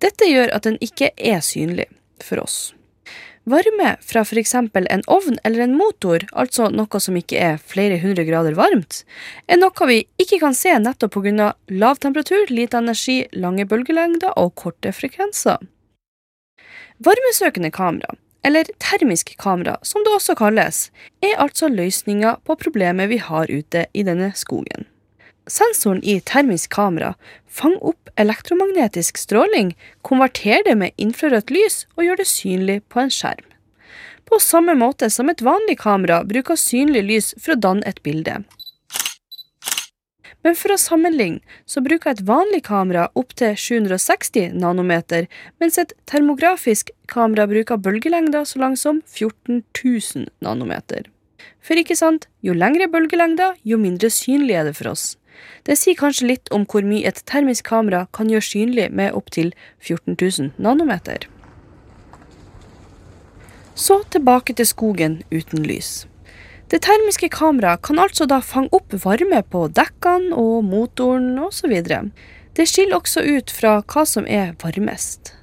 Dette 0.00 0.28
gjør 0.30 0.54
at 0.56 0.66
den 0.66 0.78
ikke 0.82 1.10
er 1.16 1.42
synlig 1.44 1.88
for 2.24 2.42
oss. 2.42 2.70
Varme 3.50 3.96
fra 4.00 4.20
f.eks. 4.20 4.54
en 4.54 5.02
ovn 5.06 5.38
eller 5.44 5.64
en 5.64 5.74
motor, 5.74 6.22
altså 6.32 6.68
noe 6.70 7.00
som 7.02 7.16
ikke 7.18 7.38
er 7.40 7.56
flere 7.72 7.98
hundre 8.02 8.22
grader 8.28 8.54
varmt, 8.54 9.02
er 9.50 9.58
noe 9.58 9.88
vi 9.90 10.04
ikke 10.22 10.38
kan 10.42 10.54
se 10.54 10.76
nettopp 10.78 11.16
pga. 11.16 11.52
lav 11.68 11.98
temperatur, 11.98 12.46
lite 12.50 12.78
energi, 12.78 13.24
lange 13.32 13.66
bølgelengder 13.66 14.36
og 14.38 14.54
korte 14.54 14.92
frekvenser. 14.94 15.58
Varmesøkende 17.02 17.72
kamera, 17.74 18.14
eller 18.44 18.70
termisk 18.78 19.34
kamera 19.38 19.78
som 19.82 20.04
det 20.04 20.14
også 20.14 20.36
kalles, 20.38 20.90
er 21.22 21.40
altså 21.42 21.68
løsninga 21.68 22.36
på 22.44 22.54
problemet 22.60 23.10
vi 23.10 23.18
har 23.18 23.50
ute 23.50 23.86
i 23.92 24.06
denne 24.06 24.30
skogen. 24.36 24.86
Sensoren 25.46 26.02
i 26.04 26.20
termisk 26.20 26.70
kamera 26.74 27.14
fanger 27.48 27.84
opp 27.92 28.10
elektromagnetisk 28.20 29.18
stråling, 29.18 29.76
konverterer 30.02 30.64
det 30.66 30.76
med 30.76 30.96
infrarødt 30.96 31.50
lys 31.50 31.84
og 31.96 32.04
gjør 32.04 32.20
det 32.20 32.28
synlig 32.30 32.78
på 32.88 33.00
en 33.02 33.12
skjerm. 33.14 33.46
På 34.28 34.38
samme 34.38 34.76
måte 34.78 35.10
som 35.10 35.30
et 35.30 35.42
vanlig 35.42 35.80
kamera 35.80 36.22
bruker 36.24 36.58
synlig 36.60 37.02
lys 37.08 37.34
for 37.38 37.56
å 37.56 37.60
danne 37.66 37.86
et 37.88 38.02
bilde. 38.06 38.42
Men 40.46 40.56
for 40.56 40.72
å 40.72 40.80
sammenligne, 40.80 41.42
så 41.68 41.82
bruker 41.84 42.14
et 42.14 42.22
vanlig 42.24 42.62
kamera 42.68 43.08
opptil 43.18 43.56
760 43.60 44.54
nanometer, 44.56 45.26
mens 45.60 45.76
et 45.82 45.92
termografisk 46.08 46.94
kamera 47.12 47.44
bruker 47.50 47.80
bølgelengder 47.82 48.46
så 48.48 48.62
lang 48.62 48.76
som 48.80 49.02
14 49.04 49.60
000 49.84 50.30
nanometer. 50.40 51.10
For 51.60 51.76
ikke 51.76 51.96
sant, 51.98 52.28
jo 52.40 52.54
lengre 52.56 52.88
bølgelengder, 52.88 53.58
jo 53.64 53.76
mindre 53.80 54.08
synlig 54.12 54.56
er 54.56 54.70
det 54.70 54.78
for 54.78 54.94
oss. 54.94 55.16
Det 55.64 55.76
sier 55.78 55.98
kanskje 55.98 56.28
litt 56.30 56.52
om 56.54 56.66
hvor 56.68 56.86
mye 56.86 57.08
et 57.08 57.22
termisk 57.28 57.68
kamera 57.70 58.06
kan 58.16 58.30
gjøre 58.30 58.46
synlig 58.46 58.88
med 58.92 59.16
opptil 59.16 59.52
14 59.80 60.16
000 60.16 60.52
nanometer. 60.58 61.26
Så 63.74 64.02
tilbake 64.12 64.54
til 64.54 64.68
skogen 64.68 65.20
uten 65.32 65.64
lys. 65.64 66.04
Det 66.70 66.82
termiske 66.86 67.30
kameraet 67.32 67.82
kan 67.82 67.98
altså 67.98 68.28
da 68.30 68.38
fange 68.44 68.70
opp 68.76 68.94
varme 69.04 69.40
på 69.50 69.64
dekkene 69.74 70.36
og 70.38 70.62
motoren 70.68 71.32
osv. 71.42 71.72
Det 72.54 72.66
skiller 72.68 73.00
også 73.00 73.24
ut 73.26 73.50
fra 73.50 73.80
hva 73.82 74.04
som 74.06 74.28
er 74.28 74.52
varmest. 74.62 75.34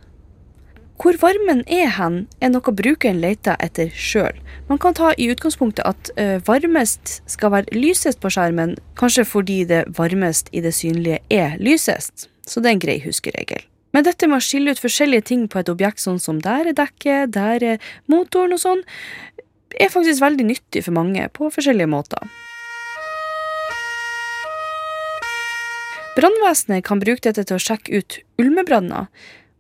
Hvor 0.98 1.14
varmen 1.22 1.60
er 1.70 1.92
hen, 1.94 2.24
er 2.42 2.50
noe 2.50 2.74
brukeren 2.74 3.20
leter 3.22 3.54
etter 3.62 3.92
sjøl. 3.94 4.34
Man 4.66 4.80
kan 4.82 4.96
ta 4.98 5.12
i 5.14 5.28
utgangspunktet 5.30 5.86
at 5.86 6.10
uh, 6.18 6.40
varmest 6.48 7.20
skal 7.30 7.54
være 7.54 7.78
lysest 7.78 8.18
på 8.24 8.32
skjermen, 8.34 8.74
kanskje 8.98 9.28
fordi 9.30 9.60
det 9.70 9.84
varmest 10.00 10.50
i 10.58 10.64
det 10.66 10.74
synlige 10.74 11.22
er 11.30 11.54
lysest. 11.62 12.26
Så 12.50 12.64
det 12.64 12.72
er 12.72 12.78
en 12.80 12.84
grei 12.88 12.98
huskeregel. 13.06 13.62
Men 13.94 14.10
dette 14.10 14.26
med 14.26 14.42
å 14.42 14.48
skille 14.48 14.74
ut 14.74 14.82
forskjellige 14.82 15.30
ting 15.30 15.46
på 15.46 15.62
et 15.62 15.70
objekt, 15.70 16.02
sånn 16.02 16.18
som 16.22 16.42
der 16.42 16.72
er 16.72 16.78
dekket, 16.78 17.36
der 17.38 17.70
er 17.76 17.88
motoren 18.10 18.58
og 18.58 18.64
sånn, 18.66 18.86
er 19.78 19.94
faktisk 19.94 20.24
veldig 20.26 20.50
nyttig 20.50 20.88
for 20.88 20.98
mange 20.98 21.30
på 21.30 21.54
forskjellige 21.54 21.94
måter. 21.94 22.26
Brannvesenet 26.18 26.82
kan 26.88 26.98
bruke 26.98 27.22
dette 27.30 27.46
til 27.46 27.60
å 27.60 27.62
sjekke 27.62 28.02
ut 28.02 28.24
ulmebranner 28.42 29.12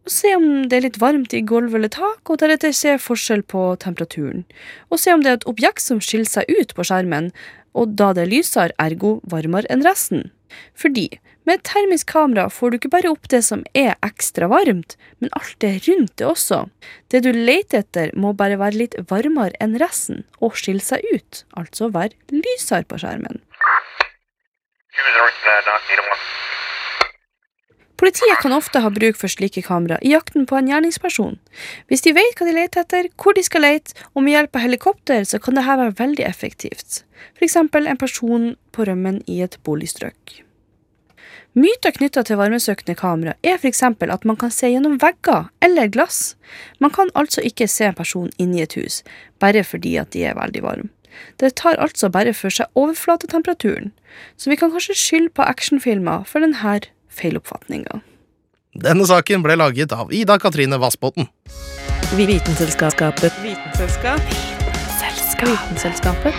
og 0.07 0.13
se 0.13 0.29
om 0.37 0.45
det 0.71 0.77
er 0.77 0.85
litt 0.85 1.01
varmt 1.03 1.33
i 1.35 1.43
gulv 1.43 1.75
eller 1.75 1.91
tak, 1.91 2.21
og 2.31 2.39
deretter 2.39 2.71
se 2.71 2.95
forskjell 3.01 3.43
på 3.51 3.73
temperaturen. 3.83 4.45
Og 4.87 5.01
se 5.03 5.11
om 5.11 5.23
det 5.23 5.33
er 5.33 5.39
et 5.41 5.47
objekt 5.51 5.83
som 5.83 5.99
skiller 5.99 6.29
seg 6.31 6.47
ut 6.47 6.71
på 6.77 6.85
skjermen, 6.87 7.33
og 7.75 7.97
da 7.99 8.13
det 8.15 8.23
er 8.23 8.31
lysere, 8.31 8.75
ergo 8.79 9.17
varmere 9.27 9.67
enn 9.73 9.83
resten. 9.83 10.29
Fordi 10.79 11.09
med 11.43 11.59
et 11.59 11.65
termisk 11.67 12.07
kamera 12.13 12.47
får 12.51 12.71
du 12.71 12.77
ikke 12.77 12.91
bare 12.95 13.11
opp 13.11 13.27
det 13.31 13.41
som 13.43 13.65
er 13.75 13.99
ekstra 14.03 14.47
varmt, 14.51 14.95
men 15.19 15.31
alt 15.35 15.59
det 15.63 15.73
rundt 15.89 16.15
det 16.19 16.27
også. 16.27 16.63
Det 17.11 17.25
du 17.27 17.33
leter 17.35 17.83
etter 17.83 18.15
må 18.15 18.31
bare 18.31 18.59
være 18.63 18.79
litt 18.79 18.95
varmere 19.11 19.59
enn 19.63 19.75
resten, 19.83 20.23
og 20.39 20.55
skille 20.55 20.83
seg 20.83 21.03
ut, 21.11 21.43
altså 21.59 21.91
være 21.91 22.15
lysere 22.31 22.87
på 22.87 23.03
skjermen. 23.03 23.43
Politiet 27.97 28.37
kan 28.43 28.53
ofte 28.53 28.83
ha 28.83 28.89
bruk 28.93 29.17
for 29.17 29.31
slike 29.31 29.63
kamera 29.65 29.97
i 30.05 30.11
jakten 30.13 30.45
på 30.45 30.57
en 30.59 30.67
gjerningsperson. 30.69 31.39
Hvis 31.89 32.03
de 32.05 32.13
vet 32.13 32.37
hva 32.37 32.45
de 32.45 32.53
leter 32.53 32.83
etter, 32.83 33.07
hvor 33.17 33.33
de 33.33 33.41
skal 33.45 33.65
lete, 33.65 33.95
og 34.13 34.21
med 34.21 34.35
hjelp 34.35 34.59
av 34.59 34.67
helikopter, 34.67 35.23
så 35.25 35.39
kan 35.41 35.57
dette 35.57 35.77
være 35.81 35.95
veldig 35.97 36.25
effektivt. 36.27 37.01
Eksempel 37.41 37.89
en 37.89 37.97
person 37.97 38.51
på 38.71 38.85
rømmen 38.85 39.23
i 39.25 39.39
et 39.41 39.57
boligstrøk. 39.65 40.43
Myter 41.57 41.89
knytta 41.95 42.21
til 42.21 42.37
varmesøkende 42.37 42.93
kamera 42.99 43.33
er 43.41 43.55
f.eks. 43.57 43.81
at 43.81 44.25
man 44.29 44.37
kan 44.37 44.51
se 44.53 44.69
gjennom 44.69 44.99
vegger 45.01 45.47
eller 45.65 45.89
glass. 45.89 46.35
Man 46.77 46.93
kan 46.93 47.09
altså 47.15 47.41
ikke 47.41 47.65
se 47.65 47.87
en 47.87 47.97
person 47.97 48.29
inni 48.37 48.61
et 48.61 48.77
hus, 48.77 49.01
bare 49.41 49.63
fordi 49.65 49.95
at 49.97 50.13
de 50.13 50.21
er 50.29 50.37
veldig 50.37 50.61
varme. 50.61 50.91
Det 51.41 51.55
tar 51.57 51.81
altså 51.81 52.11
bare 52.13 52.35
for 52.37 52.53
seg 52.53 52.69
overflatetemperaturen, 52.77 53.89
så 54.37 54.51
vi 54.51 54.59
kan 54.59 54.69
kanskje 54.69 54.93
skylde 54.93 55.33
på 55.33 55.47
actionfilmer 55.49 56.29
for 56.29 56.45
denne 56.45 56.61
feiloppfatninga. 57.17 58.01
Denne 58.77 59.07
saken 59.09 59.41
ble 59.45 59.55
laget 59.57 59.91
av 59.95 60.13
Ida 60.13 60.37
Katrine 60.39 60.77
Vassbotn. 60.77 61.25
Vitenselskapet. 62.15 63.33
Vitenselskap. 63.43 64.21
Vitenselskapet. 65.41 66.33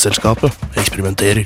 eksperimenterer. 0.07 1.45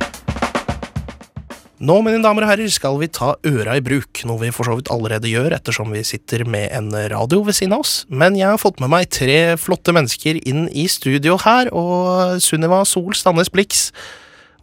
Nå, 1.85 1.99
mine 2.01 2.23
damer 2.23 2.47
og 2.47 2.49
herrer, 2.53 2.71
skal 2.71 2.97
vi 3.01 3.09
ta 3.13 3.33
øra 3.45 3.75
i 3.77 3.83
bruk, 3.85 4.23
noe 4.25 4.41
vi 4.41 4.53
for 4.55 4.65
så 4.69 4.77
vidt 4.79 4.89
allerede 4.95 5.29
gjør 5.29 5.57
ettersom 5.57 5.91
vi 5.93 6.05
sitter 6.07 6.47
med 6.49 6.71
en 6.73 6.89
radio 7.11 7.43
ved 7.45 7.59
siden 7.59 7.75
av 7.77 7.83
oss. 7.83 8.07
Men 8.09 8.39
jeg 8.39 8.47
har 8.47 8.63
fått 8.63 8.81
med 8.81 8.93
meg 8.95 9.11
tre 9.13 9.57
flotte 9.61 9.93
mennesker 9.93 10.39
inn 10.47 10.69
i 10.71 10.87
studio 10.89 11.37
her, 11.43 11.69
og 11.75 12.39
Sunniva 12.41 12.85
Sol 12.89 13.13
Stannes 13.19 13.53
Blix, 13.53 13.91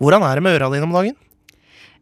hvordan 0.02 0.26
er 0.26 0.40
det 0.40 0.48
med 0.48 0.58
øra 0.58 0.72
dine 0.74 0.88
om 0.88 0.98
dagen? 0.98 1.20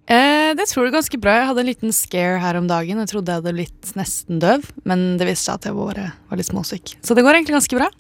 Eh, 0.10 0.56
det 0.58 0.70
tror 0.72 0.88
jeg 0.88 0.96
ganske 0.96 1.22
bra. 1.22 1.36
Jeg 1.42 1.52
hadde 1.52 1.66
en 1.66 1.72
liten 1.74 1.94
scare 1.94 2.40
her 2.42 2.58
om 2.62 2.70
dagen. 2.70 3.02
Jeg 3.04 3.12
trodde 3.12 3.34
jeg 3.34 3.44
hadde 3.44 3.58
blitt 3.60 3.94
nesten 4.00 4.40
døv, 4.42 4.72
men 4.90 5.18
det 5.20 5.28
viste 5.28 5.50
seg 5.50 5.60
at 5.60 5.70
jeg 5.70 5.78
var, 5.78 6.00
var 6.32 6.40
litt 6.40 6.50
småsyk. 6.50 6.96
Så 7.06 7.18
det 7.18 7.26
går 7.26 7.42
egentlig 7.42 7.60
ganske 7.60 7.82
bra. 7.82 7.92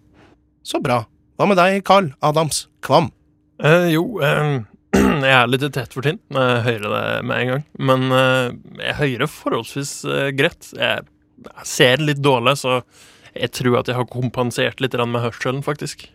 Så 0.66 0.82
bra. 0.82 1.04
Hva 1.38 1.50
med 1.50 1.60
deg, 1.60 1.84
Carl 1.86 2.14
Adams 2.26 2.68
Kvam? 2.86 3.12
Eh, 3.60 3.90
jo, 3.92 4.04
uh, 4.24 4.62
jeg 5.28 5.36
er 5.36 5.50
litt 5.52 5.66
tett 5.76 5.96
for 5.96 6.06
tinn 6.06 6.20
når 6.32 6.50
jeg 6.50 6.66
hører 6.68 6.94
det 6.96 7.06
med 7.28 7.42
en 7.42 7.54
gang. 7.54 7.64
Men 7.92 8.06
uh, 8.14 8.52
jeg 8.80 9.00
hører 9.02 9.32
forholdsvis 9.32 9.94
eh, 10.08 10.28
greit. 10.38 10.72
Jeg, 10.78 11.08
jeg 11.46 11.68
ser 11.68 12.04
litt 12.04 12.22
dårlig, 12.24 12.56
så 12.62 12.80
jeg 13.36 13.52
tror 13.56 13.82
at 13.82 13.92
jeg 13.92 14.00
har 14.00 14.08
kompensert 14.10 14.84
litt 14.84 14.96
med 15.00 15.24
hørselen, 15.24 15.64
faktisk. 15.66 16.08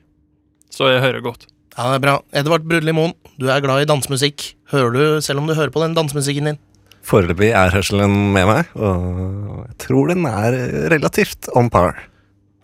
Så 0.73 0.89
jeg 0.91 1.05
hører 1.05 1.25
godt. 1.25 1.47
Ja, 1.75 1.91
det 1.91 1.99
er 1.99 2.05
bra. 2.05 2.17
Edvard 2.35 2.67
Brudli 2.71 2.95
Moen, 2.95 3.15
du 3.41 3.49
er 3.51 3.63
glad 3.63 3.83
i 3.83 3.89
dansemusikk. 3.91 4.53
Hører 4.73 4.95
du, 4.95 5.05
selv 5.25 5.43
om 5.43 5.49
du 5.49 5.55
hører 5.55 5.73
på 5.75 5.83
den 5.83 5.97
dansemusikken 5.97 6.51
din? 6.51 6.61
Foreløpig 7.05 7.51
er 7.53 7.75
hørselen 7.75 8.33
med 8.33 8.49
meg, 8.49 8.71
og 8.81 9.65
jeg 9.67 9.79
tror 9.85 10.13
den 10.15 10.25
er 10.31 10.57
relativt 10.95 11.51
on 11.53 11.69
par. 11.73 11.99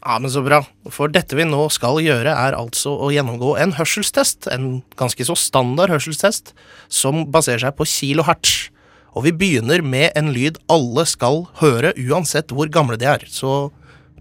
Ja, 0.01 0.17
men 0.17 0.33
så 0.33 0.41
bra. 0.41 0.63
For 0.89 1.13
dette 1.13 1.37
vi 1.37 1.45
nå 1.45 1.67
skal 1.73 2.01
gjøre, 2.01 2.33
er 2.33 2.57
altså 2.57 2.95
å 2.97 3.11
gjennomgå 3.13 3.53
en 3.61 3.75
hørselstest. 3.77 4.49
En 4.49 4.81
ganske 5.01 5.27
så 5.29 5.37
standard 5.37 5.93
hørselstest 5.93 6.55
som 6.89 7.27
baserer 7.33 7.67
seg 7.67 7.77
på 7.77 7.89
kilohertz. 7.89 8.71
Og 9.13 9.27
vi 9.27 9.35
begynner 9.37 9.83
med 9.85 10.15
en 10.17 10.31
lyd 10.33 10.61
alle 10.73 11.05
skal 11.09 11.45
høre, 11.61 11.93
uansett 11.99 12.55
hvor 12.55 12.71
gamle 12.73 12.97
de 13.01 13.11
er. 13.11 13.27
Så 13.29 13.69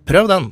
prøv 0.10 0.28
den. 0.32 0.50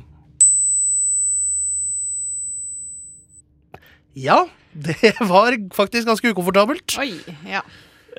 Ja, 4.18 4.46
det 4.88 5.12
var 5.28 5.58
faktisk 5.76 6.08
ganske 6.08 6.32
ukomfortabelt. 6.32 6.96
Oi, 7.02 7.12
ja. 7.50 7.66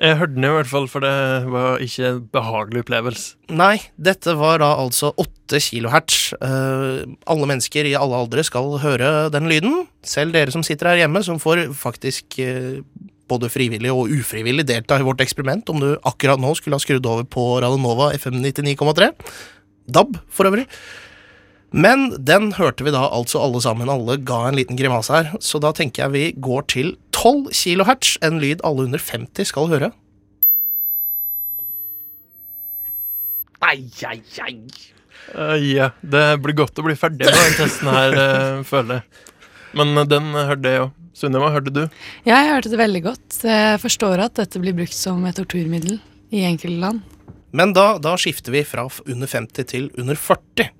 Jeg 0.00 0.16
hørte 0.16 0.32
den 0.32 0.46
i 0.48 0.52
hvert 0.54 0.68
fall, 0.70 0.86
for 0.88 1.04
det 1.04 1.12
var 1.52 1.82
ikke 1.84 2.06
en 2.08 2.20
behagelig 2.32 2.84
opplevelse. 2.86 3.34
Nei, 3.52 3.74
dette 4.00 4.32
var 4.38 4.62
da 4.62 4.70
altså 4.80 5.10
8 5.20 5.60
kilohertz. 5.60 6.30
Uh, 6.40 7.04
alle 7.28 7.48
mennesker 7.50 7.84
i 7.84 7.92
alle 7.98 8.16
aldre 8.16 8.44
skal 8.46 8.78
høre 8.80 9.28
den 9.34 9.50
lyden. 9.50 9.82
Selv 10.00 10.32
dere 10.32 10.54
som 10.54 10.64
sitter 10.64 10.88
her 10.88 11.02
hjemme, 11.02 11.20
som 11.26 11.40
får 11.42 11.66
faktisk 11.76 12.40
uh, 12.40 12.80
både 13.30 13.52
frivillig 13.52 13.92
og 13.92 14.08
ufrivillig 14.08 14.64
delta 14.72 14.96
i 14.96 15.04
vårt 15.04 15.20
eksperiment, 15.20 15.68
om 15.68 15.84
du 15.84 15.90
akkurat 16.08 16.40
nå 16.40 16.54
skulle 16.56 16.80
ha 16.80 16.82
skrudd 16.82 17.06
over 17.06 17.28
på 17.28 17.46
Radionova 17.60 18.14
FM 18.16 18.40
99,3. 18.40 19.12
DAB, 19.90 20.16
for 20.32 20.48
øvrig. 20.48 20.64
Men 21.70 22.08
den 22.26 22.52
hørte 22.58 22.82
vi 22.86 22.92
da 22.94 23.04
altså 23.14 23.40
alle 23.44 23.60
sammen. 23.62 23.90
Alle 23.92 24.18
ga 24.26 24.42
en 24.48 24.58
liten 24.58 24.78
grimase 24.78 25.14
her. 25.14 25.32
Så 25.42 25.60
da 25.62 25.70
tenker 25.76 26.04
jeg 26.04 26.14
vi 26.14 26.24
går 26.42 26.66
til 26.72 26.94
12 27.14 27.50
kilohertz, 27.54 28.16
en 28.26 28.40
lyd 28.42 28.62
alle 28.66 28.88
under 28.88 29.02
50 29.02 29.50
skal 29.52 29.70
høre. 29.70 29.92
Ai, 33.60 33.84
ai, 34.08 34.22
ai. 34.40 34.56
Uh, 35.30 35.54
ja, 35.62 35.90
det 36.00 36.40
blir 36.42 36.56
godt 36.58 36.80
å 36.80 36.84
bli 36.86 36.96
ferdig 36.98 37.28
med 37.28 37.36
den 37.36 37.58
testen 37.60 37.90
her, 37.92 38.16
uh, 38.16 38.62
føler 38.70 38.98
jeg. 38.98 39.26
Men 39.78 39.92
eh, 40.00 40.08
den 40.08 40.32
hørte 40.34 40.72
jeg 40.72 40.80
jo. 40.80 40.88
Sunniva, 41.20 41.50
hørte 41.52 41.70
du? 41.74 41.82
Ja, 42.24 42.40
jeg 42.40 42.54
hørte 42.56 42.72
det 42.72 42.80
veldig 42.80 43.02
godt. 43.04 43.36
Jeg 43.44 43.78
forstår 43.82 44.24
at 44.24 44.40
dette 44.40 44.62
blir 44.62 44.74
brukt 44.74 44.96
som 44.96 45.22
et 45.28 45.36
torturmiddel 45.38 46.00
i 46.34 46.42
enkelte 46.48 46.80
land. 46.80 47.04
Men 47.54 47.74
da, 47.76 47.92
da 48.02 48.16
skifter 48.18 48.54
vi 48.54 48.64
fra 48.66 48.88
under 48.88 49.30
50 49.30 49.68
til 49.70 49.90
under 50.00 50.18
40. 50.18 50.70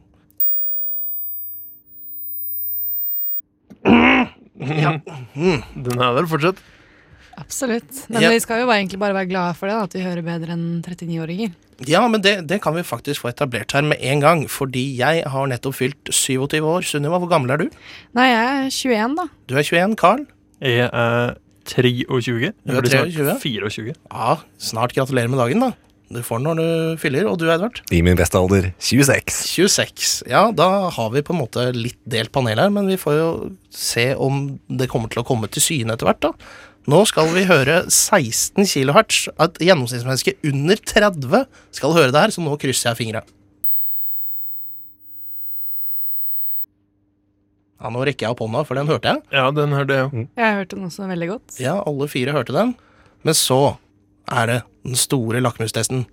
Ja. 4.60 4.92
Mm. 5.34 5.62
Den 5.86 6.00
er 6.04 6.14
der 6.20 6.28
fortsatt. 6.30 6.60
Absolutt. 7.40 8.02
Men 8.10 8.22
Ja. 8.22 8.30
vi 8.34 8.40
skal 8.42 8.60
jo 8.64 8.68
egentlig 8.74 8.98
bare 9.00 9.14
være 9.16 9.28
glade 9.30 9.54
for 9.56 9.66
det, 9.70 9.76
da, 9.78 9.82
at 9.88 9.94
vi 9.96 10.02
hører 10.04 10.22
bedre 10.26 10.52
enn 10.56 10.82
39-åringer. 10.84 11.52
Ja, 11.88 12.02
men 12.12 12.20
det, 12.20 12.34
det 12.50 12.58
kan 12.60 12.74
vi 12.76 12.82
faktisk 12.84 13.22
få 13.22 13.30
etablert 13.30 13.72
her 13.72 13.80
med 13.86 13.96
en 14.04 14.20
gang, 14.20 14.42
fordi 14.52 14.82
jeg 14.98 15.22
har 15.24 15.46
nettopp 15.48 15.78
fylt 15.78 16.10
27 16.12 16.60
år. 16.60 16.84
Sunniva, 16.84 17.16
hvor 17.22 17.30
gammel 17.30 17.54
er 17.54 17.62
du? 17.62 17.70
Nei, 18.18 18.26
jeg 18.28 18.50
er 18.50 18.66
21, 18.68 19.14
da. 19.16 19.24
Du 19.48 19.54
er 19.56 19.64
21. 19.64 19.96
Carl? 19.96 20.26
Jeg 20.60 20.90
er 20.92 21.38
23. 21.70 22.50
Du 22.66 22.74
er 22.74 22.74
Jeg 22.74 22.82
blir 22.84 22.92
snart 22.92 23.14
23? 23.16 23.38
24. 23.40 23.94
Ja, 24.12 24.36
snart 24.60 24.92
gratulerer 24.98 25.32
med 25.32 25.40
dagen, 25.40 25.64
da. 25.64 25.72
Du 26.10 26.18
får 26.26 26.40
den 26.40 26.48
når 26.48 26.58
du 26.58 26.96
fyller. 26.98 27.28
Og 27.30 27.36
du, 27.38 27.44
Edvard? 27.52 27.78
I 27.94 28.00
min 28.02 28.16
beste 28.18 28.38
alder 28.38 28.72
26. 28.82 29.30
26. 29.46 30.14
Ja, 30.30 30.48
da 30.50 30.66
har 30.90 31.12
vi 31.14 31.22
på 31.22 31.34
en 31.36 31.38
måte 31.44 31.68
litt 31.76 32.00
delt 32.10 32.32
panel 32.34 32.58
her, 32.58 32.72
men 32.74 32.90
vi 32.90 32.96
får 32.98 33.14
jo 33.14 33.28
se 33.70 34.08
om 34.18 34.58
det 34.66 34.88
kommer 34.90 35.12
til 35.12 35.22
å 35.22 35.26
komme 35.28 35.46
til 35.54 35.62
syne 35.62 35.94
etter 35.94 36.10
hvert, 36.10 36.24
da. 36.26 36.32
Nå 36.90 37.04
skal 37.06 37.28
vi 37.30 37.44
høre 37.46 37.84
16 37.86 38.64
kHz. 38.66 39.28
Et 39.44 39.60
gjennomsnittsmenneske 39.68 40.34
under 40.50 40.80
30 40.90 41.44
skal 41.78 41.94
høre 41.94 42.10
det 42.10 42.24
her, 42.24 42.34
så 42.34 42.42
nå 42.42 42.56
krysser 42.58 42.90
jeg 42.90 42.98
fingra. 43.04 43.22
Ja, 47.80 47.88
nå 47.94 48.02
rekker 48.04 48.26
jeg 48.26 48.34
opp 48.34 48.42
hånda, 48.44 48.64
for 48.68 48.76
den 48.76 48.90
hørte 48.90 49.14
jeg. 49.14 49.22
Ja, 49.32 49.46
den 49.56 49.72
hørte 49.72 49.94
jeg 49.96 50.10
Mm. 50.12 50.26
Jeg 50.36 50.56
hørte 50.58 50.76
den 50.76 50.84
også 50.90 51.06
veldig 51.08 51.28
godt. 51.30 51.60
Ja, 51.62 51.78
alle 51.86 52.08
fire 52.12 52.34
hørte 52.34 52.52
den. 52.52 52.74
Men 53.22 53.34
så 53.34 53.78
er 54.28 54.46
det 54.50 54.58
den 54.86 54.96
store 54.98 55.40
lakmustesten. 55.44 56.04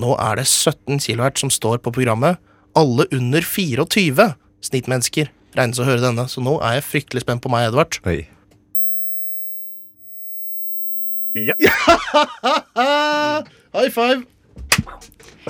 Nå 0.00 0.14
er 0.20 0.40
det 0.40 0.46
17 0.48 1.00
kilohertz 1.02 1.40
som 1.44 1.50
står 1.52 1.80
på 1.84 1.92
programmet. 1.94 2.38
Alle 2.78 3.06
under 3.12 3.42
24 3.44 4.30
snittmennesker 4.64 5.30
regnes 5.58 5.80
å 5.82 5.86
høre 5.88 6.04
denne, 6.04 6.28
så 6.30 6.42
nå 6.44 6.58
er 6.62 6.78
jeg 6.78 6.86
fryktelig 6.86 7.24
spent 7.24 7.42
på 7.42 7.50
meg, 7.52 7.68
Edvard. 7.70 7.96
Oi. 8.06 8.20
Ja. 11.34 11.54
High 13.74 13.90
five! 13.94 14.24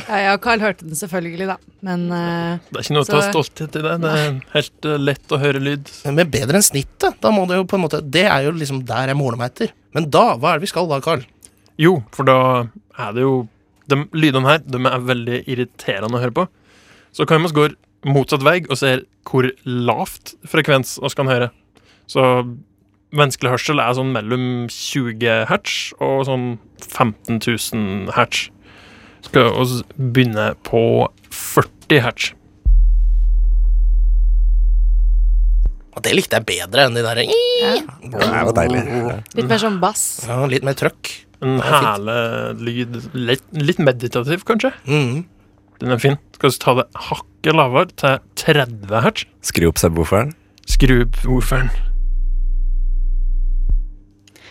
Ja, 0.01 0.17
jeg 0.23 0.33
og 0.37 0.43
Carl 0.45 0.63
hørte 0.63 0.87
den 0.87 0.97
selvfølgelig, 0.97 1.47
da. 1.51 1.57
Men 1.85 2.05
eh, 2.15 2.61
Det 2.71 2.79
er 2.79 2.85
ikke 2.87 2.95
noe 2.97 3.05
å 3.05 3.09
ta 3.09 3.21
Så- 3.21 3.31
stolthet 3.33 3.77
i 3.77 3.83
det. 3.85 3.95
Det 4.05 4.13
er 4.17 4.37
helt 4.55 4.87
eh, 4.89 4.99
lett 5.03 5.35
å 5.35 5.41
høre 5.43 5.61
lyd. 5.61 5.91
Men 6.07 6.31
bedre 6.31 6.61
enn 6.61 6.65
snittet. 6.65 7.19
Da 7.21 7.33
må 7.35 7.43
det 7.51 7.59
jo 7.59 7.67
på 7.69 7.77
en 7.79 7.85
måte 7.85 8.01
Det 8.05 8.25
er 8.29 8.47
jo 8.47 8.55
liksom 8.57 8.85
der 8.89 9.11
jeg 9.13 9.19
måler 9.19 9.41
meg 9.41 9.53
etter. 9.53 9.73
Men 9.97 10.07
da, 10.13 10.25
hva 10.41 10.53
er 10.55 10.61
det 10.61 10.69
vi 10.69 10.73
skal 10.73 10.89
da, 10.89 11.01
Carl? 11.05 11.25
Jo, 11.81 12.01
for 12.13 12.29
da 12.29 12.39
er 13.01 13.15
det 13.17 13.25
jo 13.25 13.35
De 13.91 13.97
lydene 14.15 14.47
her 14.47 14.61
de 14.63 14.79
er 14.87 15.07
veldig 15.09 15.39
irriterende 15.51 16.15
å 16.15 16.21
høre 16.23 16.35
på. 16.37 16.43
Så 17.11 17.25
kan 17.27 17.43
vi 17.43 17.51
gå 17.57 17.65
motsatt 18.07 18.45
vei 18.47 18.61
og 18.69 18.79
se 18.79 19.01
hvor 19.27 19.49
lavt 19.67 20.37
frekvens 20.47 20.93
vi 21.03 21.11
kan 21.19 21.31
høre. 21.31 21.49
Så 22.07 22.23
menneskelig 23.11 23.57
hørsel 23.57 23.83
er 23.83 23.97
sånn 23.99 24.13
mellom 24.15 24.45
20 24.71 25.49
hertz 25.51 25.79
og 25.99 26.23
sånn 26.29 26.47
15 26.87 27.41
000 27.43 28.13
hertz. 28.15 28.47
Skal 29.27 29.51
vi 29.51 29.81
begynne 29.99 30.53
på 30.67 30.83
40 31.35 32.05
hertz. 32.07 32.31
Og 35.91 36.05
det 36.07 36.15
likte 36.15 36.39
jeg 36.39 36.47
bedre 36.47 36.87
enn 36.87 36.95
de 36.95 37.03
derre 37.05 37.27
ja. 37.27 37.73
Det 38.07 38.29
jo 38.31 38.55
deilig. 38.57 38.85
litt 39.35 39.51
mer 39.51 39.61
sånn 39.61 39.81
bass. 39.83 40.05
ja, 40.29 40.39
Litt 40.49 40.65
mer 40.65 40.79
trøkk. 40.79 41.11
En 41.41 41.57
er 41.61 41.77
herlig 41.85 42.61
lyd. 42.61 42.97
Litt, 43.17 43.45
litt 43.57 43.79
meditativ, 43.81 44.43
kanskje. 44.49 44.73
Mm. 44.89 45.23
Den 45.81 45.95
er 45.95 46.01
fin. 46.03 46.19
Skal 46.37 46.53
vi 46.53 46.61
ta 46.61 46.75
det 46.81 46.89
hakket 47.09 47.57
lavere, 47.57 47.89
til 47.97 48.19
30 48.43 48.99
hertz? 49.07 49.25
Skru 49.49 49.71
opp 49.71 49.81
subwooferen. 49.81 50.35
Skru 50.69 50.99
opp 51.07 51.17
wooferen. 51.25 51.71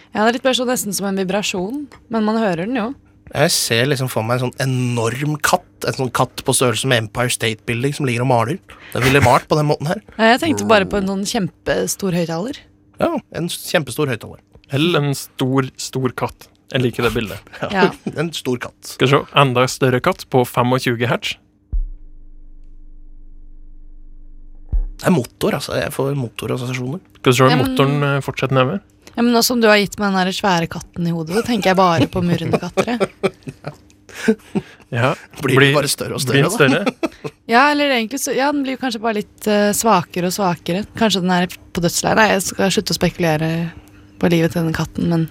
Ja, 0.10 0.23
det 0.23 0.30
er 0.32 0.36
litt 0.39 0.47
mer 0.47 0.58
sånn 0.58 0.71
nesten 0.71 0.95
som 0.97 1.06
en 1.12 1.19
vibrasjon, 1.21 1.84
men 2.10 2.25
man 2.25 2.39
hører 2.41 2.65
den 2.65 2.80
jo. 2.80 2.88
Jeg 3.30 3.54
ser 3.54 3.86
liksom 3.86 4.10
for 4.10 4.25
meg 4.25 4.39
en 4.39 4.47
sånn 4.47 4.63
enorm 4.65 5.36
katt. 5.45 5.67
En 5.86 5.93
sånn 5.95 6.10
katt 6.17 6.41
på 6.45 6.54
størrelse 6.58 6.89
med 6.89 7.04
Empire 7.04 7.30
State 7.30 7.62
Building 7.69 7.93
som 7.93 8.08
ligger 8.10 8.25
og 8.25 8.32
maler. 8.32 8.58
Den 8.95 9.06
ville 9.06 9.21
malt 9.21 9.45
på 9.47 9.60
den 9.60 9.69
måten 9.69 9.91
her. 9.91 10.02
Ja, 10.17 10.32
Jeg 10.34 10.41
tenkte 10.41 10.65
bare 10.67 10.89
på 10.89 10.97
en 10.97 11.12
sånn 11.12 11.28
kjempestor 11.30 12.17
høyttaler. 12.17 12.58
Ja, 12.99 13.12
En 13.38 13.47
kjempestor 13.54 14.10
høyttaler. 14.10 14.41
Eller 14.73 15.12
en 15.12 15.13
stor, 15.17 15.69
stor 15.78 16.10
katt. 16.17 16.49
Jeg 16.69 16.82
liker 16.84 17.08
det 17.08 17.13
bildet. 17.15 17.53
Ja. 17.73 17.88
En 18.21 18.29
stor 18.36 18.60
katt. 18.62 18.77
Skal 18.95 19.08
vi 19.08 19.13
se. 19.15 19.21
Enda 19.41 19.63
større 19.71 19.99
katt 20.05 20.25
på 20.29 20.43
25 20.45 21.08
hertz. 21.10 21.36
Det 24.99 25.08
er 25.08 25.15
motor, 25.15 25.55
altså. 25.55 25.77
Jeg 25.79 25.93
får 25.95 26.15
motorassosiasjoner. 26.19 26.99
Skal 27.21 27.32
vi 27.32 27.38
se 27.38 27.47
Ja, 27.49 27.55
men- 27.55 27.69
motoren 27.71 28.03
eh, 28.03 28.19
fortsette 28.25 28.53
nedover. 28.55 28.82
Ja, 29.15 29.21
men 29.23 29.32
nå 29.34 29.41
som 29.43 29.60
du 29.62 29.67
har 29.67 29.77
gitt 29.79 29.97
meg 29.99 30.13
den 30.13 30.19
der 30.27 30.32
svære 30.36 30.67
katten 30.71 31.08
i 31.08 31.12
hodet, 31.12 31.36
så 31.36 31.43
tenker 31.47 31.71
jeg 31.71 31.77
bare 31.79 32.08
på 32.08 32.21
murrende 32.23 32.60
katter. 32.60 32.86
jeg. 32.86 33.10
Ja. 34.89 35.13
Blir 35.39 35.60
det 35.62 35.67
bare 35.75 35.88
større 35.88 36.17
og 36.17 36.23
blir 36.25 36.43
større, 36.49 36.67
den 36.67 36.84
da? 36.84 36.91
større? 36.91 37.32
Ja, 37.53 37.69
eller 37.71 37.91
egentlig 37.93 38.17
så 38.19 38.34
Ja, 38.36 38.51
den 38.51 38.63
blir 38.65 38.73
jo 38.75 38.79
kanskje 38.82 38.99
bare 38.99 39.19
litt 39.21 39.47
eh, 39.47 39.69
svakere 39.77 40.27
og 40.27 40.34
svakere. 40.36 40.82
Kanskje 40.97 41.21
den 41.23 41.32
er 41.32 41.45
på 41.47 41.82
dødsleiet. 41.86 42.17
Nei, 42.17 42.25
jeg 42.34 42.41
skal 42.43 42.73
slutte 42.73 42.91
å 42.95 42.97
spekulere 42.97 43.49
på 44.19 44.32
livet 44.34 44.51
til 44.51 44.65
den 44.65 44.73
katten, 44.75 45.08
men 45.13 45.27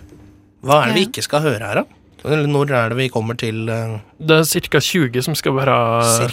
Hva 0.67 0.83
er 0.83 0.91
det 0.91 0.99
vi 0.99 1.07
ikke 1.09 1.25
skal 1.27 1.45
høre 1.45 1.63
her, 1.63 1.83
da? 1.83 1.99
Eller 2.27 2.49
når 2.51 2.73
er 2.75 2.91
det 2.91 2.99
vi 2.99 3.09
kommer 3.15 3.37
til 3.39 3.69
uh, 3.71 4.01
Det 4.19 4.41
er 4.41 4.63
ca. 4.67 4.81
20 4.83 5.23
som 5.23 5.37
skal 5.39 5.55
være 5.55 5.77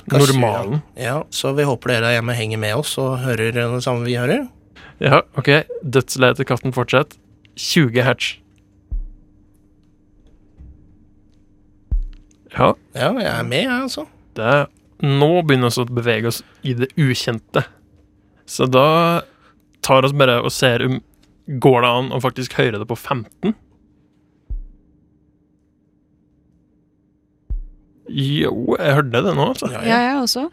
normalen. 0.09 0.79
20? 0.95 1.03
Ja, 1.03 1.19
så 1.29 1.53
vi 1.53 1.67
håper 1.67 1.93
dere 1.93 2.07
der 2.07 2.15
hjemme 2.17 2.33
henger 2.37 2.61
med 2.61 2.79
oss 2.81 2.95
og 3.01 3.19
hører 3.21 3.53
det 3.53 3.83
samme 3.85 4.07
vi 4.07 4.17
hører. 4.17 4.47
Ja, 5.03 5.21
ok. 5.37 5.51
Dødsleiet 5.83 6.39
til 6.41 6.49
katten 6.49 6.73
fortsetter. 6.73 7.19
20 7.55 8.01
hertz. 8.03 8.33
Ja, 12.55 12.73
Ja, 12.95 13.11
jeg 13.19 13.27
er 13.27 13.43
med, 13.43 13.63
jeg, 13.65 13.81
altså. 13.83 14.05
det 14.35 14.43
er 14.47 14.65
Nå 15.03 15.41
begynner 15.43 15.73
vi 15.75 15.83
å 15.83 15.91
bevege 15.91 16.29
oss 16.31 16.37
i 16.63 16.71
det 16.73 16.87
ukjente. 16.95 17.65
Så 18.47 18.65
da 18.71 19.21
tar 19.83 20.07
oss 20.07 20.15
bare 20.15 20.39
og 20.41 20.53
ser 20.55 20.85
om 20.85 21.01
Går 21.61 21.83
det 21.83 21.89
an 21.91 22.07
å 22.15 22.21
faktisk 22.23 22.55
høre 22.57 22.79
det 22.81 22.87
på 22.89 22.95
15? 22.97 23.53
Jo, 28.15 28.77
jeg 28.79 28.95
hørte 28.95 29.21
det 29.25 29.33
nå, 29.35 29.49
altså. 29.51 29.67
Ja, 29.73 29.81
Ja, 29.83 29.87
ja. 29.99 30.03
jeg 30.13 30.21
også. 30.23 30.45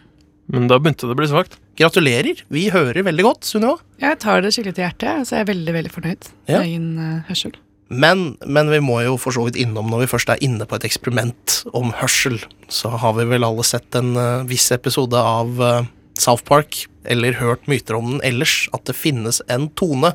Men 0.53 0.67
da 0.69 0.77
begynte 0.83 1.07
det 1.07 1.15
å 1.15 1.19
bli 1.21 1.29
svakt. 1.31 1.55
Gratulerer. 1.79 2.41
Vi 2.53 2.65
hører 2.75 3.05
veldig 3.07 3.25
godt, 3.25 3.47
Sunniva. 3.49 3.79
Jeg 4.03 4.19
tar 4.21 4.43
det 4.43 4.51
skikkelig 4.53 4.75
til 4.77 4.85
hjertet, 4.85 5.29
så 5.29 5.37
jeg 5.39 5.45
er 5.47 5.51
veldig 5.53 5.75
veldig 5.79 5.93
fornøyd 5.95 6.27
Ja. 6.51 6.59
med 6.59 6.67
egen 6.67 6.89
uh, 6.99 7.21
hørsel. 7.31 7.55
Men, 7.93 8.37
men 8.49 8.71
vi 8.73 8.81
må 8.81 8.99
jo 9.05 9.15
for 9.21 9.33
så 9.37 9.45
vidt 9.47 9.57
innom 9.61 9.89
når 9.93 10.03
vi 10.05 10.11
først 10.11 10.31
er 10.33 10.43
inne 10.45 10.65
på 10.67 10.77
et 10.79 10.85
eksperiment 10.89 11.59
om 11.77 11.93
hørsel. 12.01 12.39
Så 12.73 12.91
har 13.03 13.15
vi 13.19 13.27
vel 13.31 13.45
alle 13.47 13.65
sett 13.69 13.95
en 14.01 14.17
uh, 14.19 14.43
viss 14.49 14.67
episode 14.75 15.17
av 15.17 15.61
uh, 15.63 15.85
South 16.19 16.43
Park, 16.49 16.83
eller 17.05 17.39
hørt 17.39 17.69
myter 17.71 17.97
om 17.97 18.15
den 18.17 18.23
ellers, 18.27 18.67
at 18.75 18.85
det 18.91 18.97
finnes 18.99 19.41
en 19.53 19.69
tone, 19.79 20.13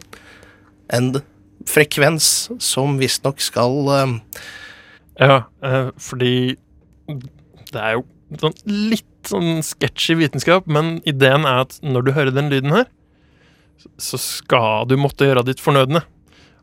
en 0.93 1.09
frekvens, 1.67 2.49
som 2.63 2.99
visstnok 3.01 3.41
skal 3.41 3.79
uh, 3.89 4.15
Ja, 5.17 5.45
fordi 5.97 6.57
det 7.73 7.81
er 7.83 7.97
jo 7.97 8.05
sånn 8.41 8.55
litt 8.67 9.07
sånn 9.27 9.63
sketchy 9.65 10.17
vitenskap, 10.19 10.67
men 10.67 10.97
ideen 11.07 11.47
er 11.47 11.65
at 11.65 11.77
når 11.83 12.07
du 12.07 12.13
hører 12.15 12.35
den 12.35 12.51
lyden 12.51 12.75
her, 12.75 12.87
så 14.01 14.19
skal 14.19 14.87
du 14.89 14.95
måtte 14.99 15.27
gjøre 15.27 15.45
ditt 15.47 15.61
fornødne. 15.63 16.01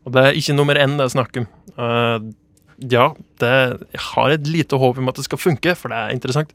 Og 0.05 0.13
det 0.13 0.21
er 0.21 0.37
ikke 0.37 0.55
nummer 0.57 0.77
én 0.77 0.97
det 0.99 1.07
er 1.07 1.13
snakk 1.15 1.39
om. 1.41 1.47
Uh, 1.79 2.19
ja, 2.91 3.09
det, 3.41 3.53
jeg 3.95 4.03
har 4.11 4.33
et 4.33 4.47
lite 4.51 4.77
håp 4.77 4.99
om 4.99 5.09
at 5.09 5.17
det 5.17 5.25
skal 5.25 5.41
funke, 5.41 5.75
for 5.79 5.93
det 5.93 5.97
er 5.97 6.13
interessant. 6.13 6.51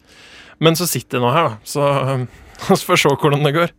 Men 0.60 0.76
så 0.76 0.86
sitter 0.86 1.18
jeg 1.18 1.24
nå 1.24 1.32
her, 1.34 1.48
da, 1.48 1.56
så 1.64 1.82
vi 2.68 2.76
vi 2.76 2.80
får 2.86 3.02
se 3.02 3.14
hvordan 3.16 3.46
det 3.46 3.54
går. 3.56 3.74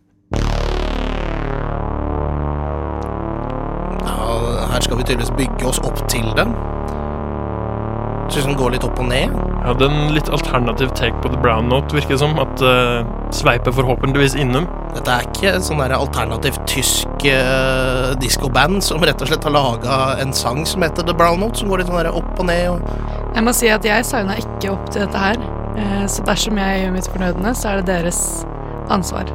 ja, 4.02 4.22
Her 4.72 4.80
skal 4.80 4.98
vi 4.98 5.06
tydeligvis 5.06 5.36
bygge 5.38 5.68
oss 5.70 5.80
opp 5.86 6.02
til 6.10 6.26
den. 6.36 6.56
Syns 8.32 8.46
den 8.48 8.56
går 8.56 8.72
litt 8.74 8.84
opp 8.86 8.96
og 8.96 9.08
ned. 9.10 9.32
Jeg 9.32 9.66
hadde 9.66 9.88
en 9.90 10.14
litt 10.14 10.28
alternativ 10.32 10.92
take 10.98 11.18
på 11.20 11.30
The 11.30 11.40
Brown 11.42 11.68
Note, 11.68 11.92
virker 11.94 12.16
det 12.16 12.20
som. 12.22 12.32
At 12.40 12.62
uh, 12.64 13.04
sveiper 13.34 13.74
forhåpentligvis 13.76 14.38
innom. 14.40 14.66
Dette 14.96 15.12
er 15.12 15.28
ikke 15.28 15.52
et 15.52 15.66
sånn 15.66 15.82
alternativt 15.84 16.62
tysk 16.70 17.26
uh, 17.28 18.12
diskoband 18.22 18.80
som 18.84 19.04
rett 19.04 19.20
og 19.20 19.28
slett 19.30 19.44
har 19.48 19.54
laga 19.54 19.98
en 20.22 20.32
sang 20.36 20.64
som 20.68 20.84
heter 20.84 21.04
The 21.06 21.16
Brown 21.16 21.42
Note, 21.44 21.60
som 21.60 21.72
går 21.72 21.82
litt 21.82 21.92
sånn 21.92 22.12
opp 22.12 22.32
og 22.38 22.48
ned 22.48 22.70
og 22.72 22.86
Jeg 23.32 23.44
må 23.46 23.52
si 23.56 23.68
at 23.72 23.84
jeg 23.86 24.04
signa 24.04 24.36
ikke 24.40 24.74
opp 24.74 24.88
til 24.92 25.06
dette 25.06 25.26
her, 25.28 25.40
Uh, 25.72 26.04
så 26.04 26.20
dersom 26.28 26.58
jeg 26.60 26.82
gjør 26.82 26.90
mitt 26.92 27.06
fornødne, 27.08 27.54
så 27.56 27.70
er 27.70 27.80
det 27.80 27.94
deres 27.94 28.18
ansvar. 28.92 29.30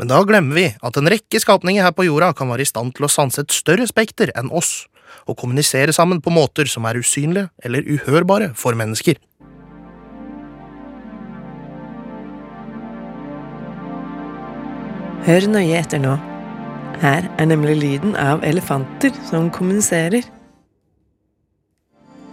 Men 0.00 0.08
da 0.08 0.22
glemmer 0.24 0.56
vi 0.56 0.68
at 0.72 0.96
en 0.96 1.10
rekke 1.12 1.40
skapninger 1.42 1.84
her 1.84 1.92
på 1.92 2.06
jorda 2.06 2.30
kan 2.36 2.48
være 2.48 2.64
i 2.64 2.70
stand 2.70 2.94
til 2.96 3.04
å 3.04 3.10
sanse 3.12 3.44
et 3.44 3.52
større 3.52 3.84
spekter 3.84 4.32
enn 4.32 4.48
oss, 4.48 4.86
og 5.28 5.36
kommunisere 5.42 5.92
sammen 5.92 6.22
på 6.24 6.32
måter 6.32 6.70
som 6.70 6.86
er 6.88 6.96
usynlige 6.96 7.50
eller 7.60 7.84
uhørbare 7.84 8.54
for 8.56 8.78
mennesker. 8.80 9.20
Hør 15.28 15.50
nøye 15.52 15.76
etter 15.82 16.00
nå. 16.00 16.16
Her 17.04 17.28
er 17.36 17.50
nemlig 17.52 17.76
lyden 17.76 18.16
av 18.16 18.40
elefanter 18.40 19.12
som 19.28 19.52
kommuniserer. 19.52 20.24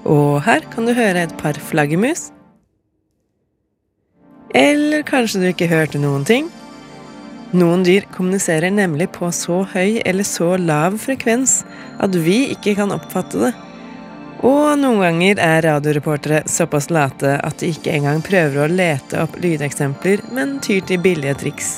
Og 0.07 0.39
her 0.47 0.63
kan 0.71 0.88
du 0.88 0.95
høre 0.95 1.27
et 1.27 1.36
par 1.43 1.60
flaggermus. 1.60 2.29
Eller 4.55 5.03
kanskje 5.07 5.41
du 5.41 5.49
ikke 5.49 5.69
hørte 5.71 5.99
noen 5.99 6.23
ting? 6.27 6.47
Noen 7.55 7.83
dyr 7.88 8.03
kommuniserer 8.12 8.71
nemlig 8.71 9.10
på 9.15 9.29
så 9.31 9.62
høy 9.71 10.01
eller 10.03 10.27
så 10.27 10.55
lav 10.60 10.97
frekvens 10.99 11.62
at 12.03 12.15
vi 12.15 12.49
ikke 12.55 12.75
kan 12.79 12.91
oppfatte 12.95 13.39
det. 13.45 13.53
Og 14.45 14.75
noen 14.77 15.01
ganger 15.01 15.39
er 15.41 15.63
radioreportere 15.65 16.43
såpass 16.51 16.91
late 16.93 17.38
at 17.41 17.57
de 17.62 17.71
ikke 17.73 17.95
engang 17.95 18.21
prøver 18.25 18.65
å 18.65 18.71
lete 18.71 19.23
opp 19.23 19.39
lydeksempler, 19.41 20.21
men 20.36 20.60
tyr 20.62 20.83
til 20.86 21.01
billige 21.01 21.38
triks. 21.41 21.71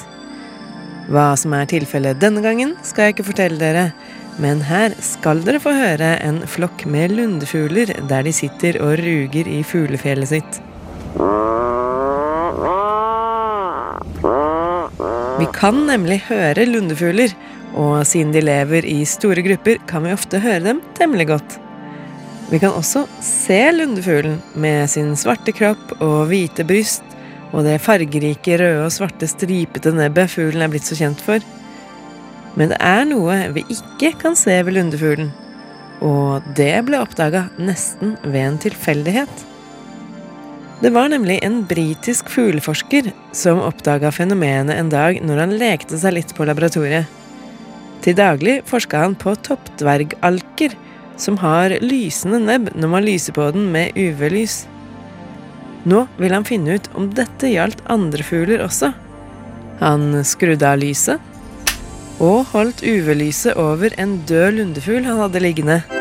Hva 1.10 1.32
som 1.40 1.56
er 1.58 1.70
tilfellet 1.70 2.20
denne 2.22 2.44
gangen, 2.46 2.76
skal 2.86 3.08
jeg 3.08 3.16
ikke 3.16 3.30
fortelle 3.32 3.62
dere, 3.62 3.86
men 4.40 4.62
her 4.68 4.94
skal 5.04 5.42
dere 5.46 5.62
få 5.64 5.72
høre 5.76 6.18
en 6.26 6.44
flokk 6.48 6.86
med 6.90 7.16
lundefugler 7.16 7.96
der 8.12 8.28
de 8.28 8.36
sitter 8.36 8.82
og 8.84 9.00
ruger 9.02 9.50
i 9.50 9.62
fuglefjellet 9.66 10.34
sitt. 10.34 10.60
Vi 15.40 15.48
kan 15.56 15.86
nemlig 15.88 16.20
høre 16.28 16.66
lundefugler, 16.68 17.32
og 17.78 18.02
siden 18.08 18.34
de 18.34 18.42
lever 18.44 18.84
i 18.88 18.98
store 19.08 19.44
grupper, 19.46 19.80
kan 19.88 20.04
vi 20.04 20.12
ofte 20.12 20.42
høre 20.44 20.64
dem 20.66 20.82
temmelig 20.98 21.30
godt. 21.30 21.60
Vi 22.50 22.60
kan 22.60 22.74
også 22.74 23.06
se 23.24 23.60
lundefuglen 23.76 24.40
med 24.60 24.90
sin 24.92 25.14
svarte 25.20 25.54
kropp 25.56 25.94
og 26.02 26.32
hvite 26.32 26.66
bryst, 26.68 27.06
og 27.54 27.64
det 27.66 27.80
fargerike 27.82 28.58
røde 28.60 28.88
og 28.88 28.94
svarte 28.94 29.30
stripete 29.30 29.94
nebbet 29.96 30.34
fuglen 30.34 30.66
er 30.66 30.74
blitt 30.74 30.90
så 30.90 30.98
kjent 31.00 31.22
for. 31.24 31.46
Men 32.58 32.74
det 32.74 32.80
er 32.84 33.06
noe 33.08 33.38
vi 33.56 33.64
ikke 33.72 34.16
kan 34.20 34.36
se 34.38 34.58
ved 34.66 34.76
lundefuglen, 34.76 35.32
og 36.04 36.44
det 36.58 36.74
ble 36.88 37.00
oppdaga 37.00 37.48
nesten 37.62 38.18
ved 38.26 38.42
en 38.44 38.60
tilfeldighet. 38.66 39.49
Det 40.80 40.90
var 40.90 41.10
nemlig 41.12 41.40
en 41.44 41.66
britisk 41.68 42.30
fugleforsker 42.32 43.12
som 43.36 43.60
oppdaga 43.60 44.14
fenomenet 44.16 44.78
en 44.80 44.92
dag 44.92 45.18
når 45.20 45.42
han 45.44 45.56
lekte 45.60 46.00
seg 46.00 46.16
litt 46.16 46.32
på 46.38 46.48
laboratoriet. 46.48 47.10
Til 48.00 48.16
daglig 48.16 48.62
forska 48.70 49.02
han 49.04 49.18
på 49.20 49.34
toppdvergalker, 49.44 50.78
som 51.20 51.36
har 51.44 51.76
lysende 51.84 52.40
nebb 52.40 52.72
når 52.80 52.94
man 52.96 53.04
lyser 53.04 53.36
på 53.36 53.50
den 53.52 53.68
med 53.74 53.92
UV-lys. 54.00 54.62
Nå 55.84 56.06
vil 56.16 56.38
han 56.38 56.48
finne 56.48 56.80
ut 56.80 56.88
om 56.96 57.12
dette 57.12 57.52
gjaldt 57.52 57.84
andre 57.92 58.24
fugler 58.24 58.64
også. 58.64 58.94
Han 59.84 60.24
skrudde 60.24 60.64
av 60.64 60.80
lyset 60.80 61.20
og 62.24 62.54
holdt 62.54 62.86
UV-lyset 62.88 63.60
over 63.60 63.92
en 64.00 64.22
død 64.32 64.62
lundefugl 64.62 65.04
han 65.04 65.20
hadde 65.26 65.44
liggende. 65.44 65.99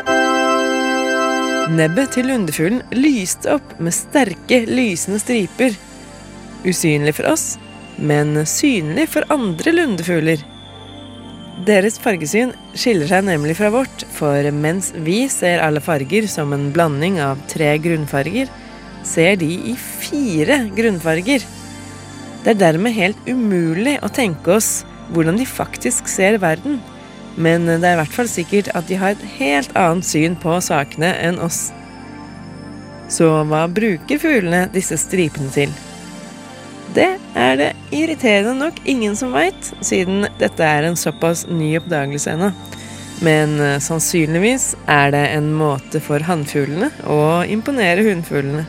Nebbet 1.69 2.15
til 2.15 2.25
lundefuglen 2.25 2.79
lyste 2.97 3.51
opp 3.53 3.75
med 3.77 3.93
sterke, 3.93 4.63
lysende 4.65 5.19
striper. 5.21 5.75
Usynlig 6.65 7.13
for 7.19 7.29
oss, 7.29 7.43
men 8.01 8.33
synlig 8.49 9.05
for 9.13 9.27
andre 9.29 9.75
lundefugler. 9.75 10.41
Deres 11.67 11.99
fargesyn 12.01 12.55
skiller 12.73 13.11
seg 13.11 13.27
nemlig 13.27 13.59
fra 13.59 13.69
vårt, 13.75 14.05
for 14.15 14.49
mens 14.55 14.89
vi 15.05 15.27
ser 15.29 15.61
alle 15.61 15.83
farger 15.83 16.25
som 16.31 16.55
en 16.57 16.71
blanding 16.73 17.19
av 17.21 17.37
tre 17.51 17.75
grunnfarger, 17.83 18.49
ser 19.05 19.37
de 19.37 19.51
i 19.69 19.77
fire 19.77 20.63
grunnfarger. 20.73 21.45
Det 22.41 22.55
er 22.55 22.63
dermed 22.65 22.97
helt 22.97 23.29
umulig 23.29 23.99
å 24.01 24.09
tenke 24.09 24.57
oss 24.57 24.87
hvordan 25.13 25.37
de 25.37 25.45
faktisk 25.45 26.09
ser 26.09 26.41
verden. 26.41 26.79
Men 27.39 27.67
det 27.69 27.79
er 27.79 27.95
i 27.95 27.99
hvert 28.01 28.15
fall 28.15 28.29
sikkert 28.31 28.71
at 28.75 28.89
de 28.89 28.97
har 28.99 29.15
et 29.15 29.27
helt 29.39 29.75
annet 29.79 30.07
syn 30.07 30.35
på 30.39 30.57
sakene 30.63 31.13
enn 31.23 31.39
oss. 31.43 31.69
Så 33.09 33.29
hva 33.49 33.63
bruker 33.71 34.19
fuglene 34.21 34.67
disse 34.73 34.99
stripene 34.99 35.49
til? 35.55 35.71
Det 36.93 37.09
er 37.37 37.55
det 37.57 37.69
irriterende 37.93 38.55
nok 38.57 38.81
ingen 38.89 39.15
som 39.17 39.33
veit, 39.33 39.71
siden 39.85 40.25
dette 40.41 40.65
er 40.65 40.87
en 40.87 40.97
såpass 40.97 41.45
ny 41.49 41.75
oppdagelse 41.79 42.33
ennå. 42.33 42.51
Men 43.25 43.59
eh, 43.61 43.77
sannsynligvis 43.83 44.73
er 44.89 45.11
det 45.13 45.25
en 45.35 45.51
måte 45.57 46.01
for 46.03 46.23
hannfuglene 46.23 46.89
å 47.07 47.19
imponere 47.47 48.05
hunnfuglene. 48.07 48.65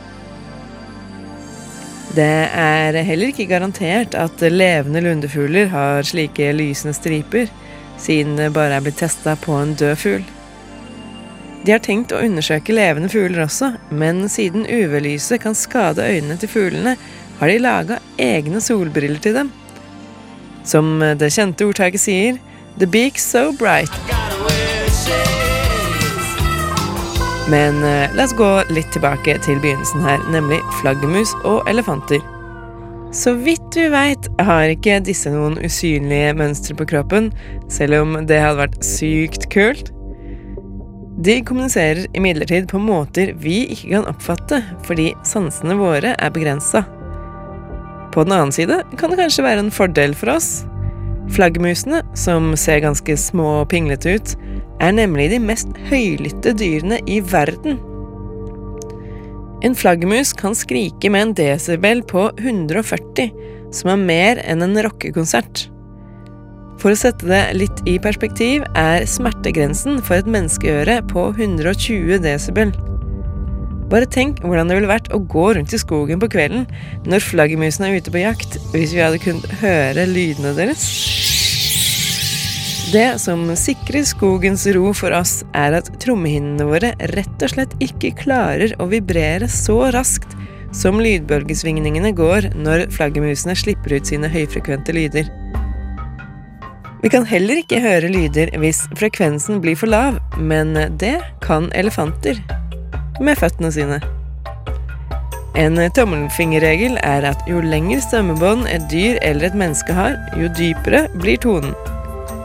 Det 2.11 2.33
er 2.59 2.97
heller 3.07 3.31
ikke 3.31 3.47
garantert 3.53 4.17
at 4.19 4.43
levende 4.43 5.03
lundefugler 5.05 5.71
har 5.71 6.03
slike 6.07 6.49
lysende 6.59 6.97
striper, 6.97 7.47
siden 8.01 8.37
det 8.41 8.53
bare 8.57 8.79
er 8.79 8.85
blitt 8.85 9.01
testa 9.03 9.37
på 9.41 9.57
en 9.61 9.75
død 9.79 9.97
fugl. 10.01 10.27
De 11.65 11.75
har 11.75 11.83
tenkt 11.85 12.15
å 12.17 12.23
undersøke 12.25 12.73
levende 12.73 13.11
fugler 13.13 13.45
også, 13.45 13.75
men 13.93 14.25
siden 14.33 14.65
UV-lyset 14.65 15.43
kan 15.43 15.57
skade 15.57 16.07
øynene 16.07 16.39
til 16.41 16.49
fuglene, 16.49 16.97
har 17.41 17.49
de 17.49 17.59
laga 17.61 18.01
egne 18.21 18.61
solbriller 18.65 19.21
til 19.21 19.37
dem. 19.37 19.53
Som 20.65 20.99
det 21.01 21.33
kjente 21.37 21.69
ordtaket 21.69 22.01
sier, 22.01 22.41
The 22.81 22.87
beak's 22.87 23.25
so 23.27 23.53
bright. 23.53 23.93
Men 27.51 27.83
eh, 27.85 28.15
la 28.15 28.25
oss 28.25 28.35
gå 28.39 28.49
litt 28.71 28.93
tilbake 28.95 29.35
til 29.45 29.59
begynnelsen 29.59 30.05
her, 30.07 30.23
nemlig 30.31 30.61
flaggermus 30.79 31.33
og 31.43 31.67
elefanter. 31.69 32.23
Så 33.13 33.35
vidt 33.35 33.60
vi 33.77 33.87
veit, 33.93 34.27
har 34.43 34.73
ikke 34.73 34.99
disse 35.05 35.31
noen 35.31 35.59
usynlige 35.63 36.35
mønstre 36.39 36.75
på 36.79 36.87
kroppen, 36.91 37.29
selv 37.71 38.01
om 38.01 38.17
det 38.27 38.41
hadde 38.43 38.63
vært 38.65 38.79
sykt 38.85 39.47
kult. 39.53 39.93
De 41.21 41.37
kommuniserer 41.45 42.07
imidlertid 42.17 42.71
på 42.71 42.81
måter 42.81 43.35
vi 43.43 43.67
ikke 43.75 43.91
kan 43.93 44.09
oppfatte, 44.09 44.63
fordi 44.87 45.11
sansene 45.29 45.77
våre 45.77 46.15
er 46.17 46.33
begrensa. 46.33 46.87
På 48.15 48.25
den 48.25 48.35
annen 48.35 48.55
side 48.55 48.81
kan 48.99 49.13
det 49.13 49.21
kanskje 49.21 49.45
være 49.45 49.67
en 49.67 49.75
fordel 49.75 50.17
for 50.17 50.33
oss. 50.35 50.65
Flaggermusene, 51.31 52.01
som 52.19 52.55
ser 52.59 52.81
ganske 52.83 53.15
små 53.21 53.61
og 53.61 53.69
pinglete 53.71 54.17
ut, 54.17 54.35
er 54.81 54.97
nemlig 54.97 55.29
de 55.35 55.39
mest 55.45 55.71
høylytte 55.91 56.57
dyrene 56.59 56.99
i 57.07 57.21
verden. 57.23 57.79
En 59.63 59.77
flaggermus 59.77 60.33
kan 60.33 60.57
skrike 60.57 61.11
med 61.13 61.23
en 61.23 61.35
desibel 61.37 62.01
på 62.09 62.31
140, 62.41 63.29
som 63.75 63.93
er 63.93 64.03
mer 64.03 64.41
enn 64.45 64.65
en 64.67 64.83
rockekonsert. 64.87 65.69
For 66.81 66.95
å 66.95 66.99
sette 66.99 67.29
det 67.29 67.43
litt 67.59 67.83
i 67.89 67.99
perspektiv 68.01 68.65
er 68.79 69.05
smertegrensen 69.09 70.01
for 70.05 70.21
et 70.21 70.31
menneskeøre 70.31 71.01
på 71.11 71.27
120 71.35 72.23
desibel. 72.25 72.73
Bare 73.91 74.07
tenk 74.07 74.39
hvordan 74.45 74.71
det 74.71 74.79
ville 74.79 74.91
vært 74.91 75.11
å 75.13 75.21
gå 75.21 75.49
rundt 75.57 75.75
i 75.75 75.81
skogen 75.83 76.23
på 76.23 76.31
kvelden 76.31 76.65
når 77.11 77.27
flaggermusene 77.27 77.91
er 77.91 78.01
ute 78.01 78.15
på 78.15 78.23
jakt, 78.23 78.61
hvis 78.73 78.95
vi 78.95 79.03
hadde 79.03 79.21
kunnet 79.23 79.59
høre 79.61 80.07
lydene 80.09 80.55
deres. 80.57 80.87
Det 82.91 83.21
som 83.23 83.45
sikrer 83.55 84.07
skogens 84.09 84.65
ro 84.75 84.89
for 84.97 85.15
oss, 85.15 85.41
er 85.55 85.77
at 85.79 85.93
trommehinnene 86.03 86.65
våre 86.67 86.95
rett 87.13 87.45
og 87.45 87.53
slett 87.53 87.77
ikke 87.83 88.17
klarer 88.19 88.73
å 88.83 88.89
vibrere 88.91 89.47
så 89.53 89.83
raskt 89.95 90.35
som 90.77 91.01
lydbølgesvingningene 91.03 92.13
går 92.17 92.53
når 92.55 92.87
flaggermusene 92.95 93.57
slipper 93.59 93.97
ut 93.97 94.11
sine 94.11 94.31
høyfrekvente 94.31 94.95
lyder. 94.95 95.31
Vi 97.01 97.09
kan 97.09 97.25
heller 97.25 97.63
ikke 97.63 97.81
høre 97.81 98.11
lyder 98.13 98.53
hvis 98.61 98.83
frekvensen 99.01 99.63
blir 99.65 99.79
for 99.79 99.89
lav, 99.89 100.19
men 100.37 100.75
det 101.01 101.17
kan 101.45 101.71
elefanter. 101.75 102.41
Med 103.21 103.41
føttene 103.41 103.73
sine. 103.73 104.01
En 105.59 105.81
tommelfingerregel 105.97 106.99
er 107.03 107.27
at 107.33 107.41
jo 107.51 107.61
lengre 107.65 108.01
stemmebånd 108.05 108.69
et 108.71 108.85
dyr 108.93 109.19
eller 109.27 109.49
et 109.49 109.57
menneske 109.59 109.97
har, 109.97 110.15
jo 110.39 110.49
dypere 110.57 111.09
blir 111.19 111.41
tonen. 111.43 111.75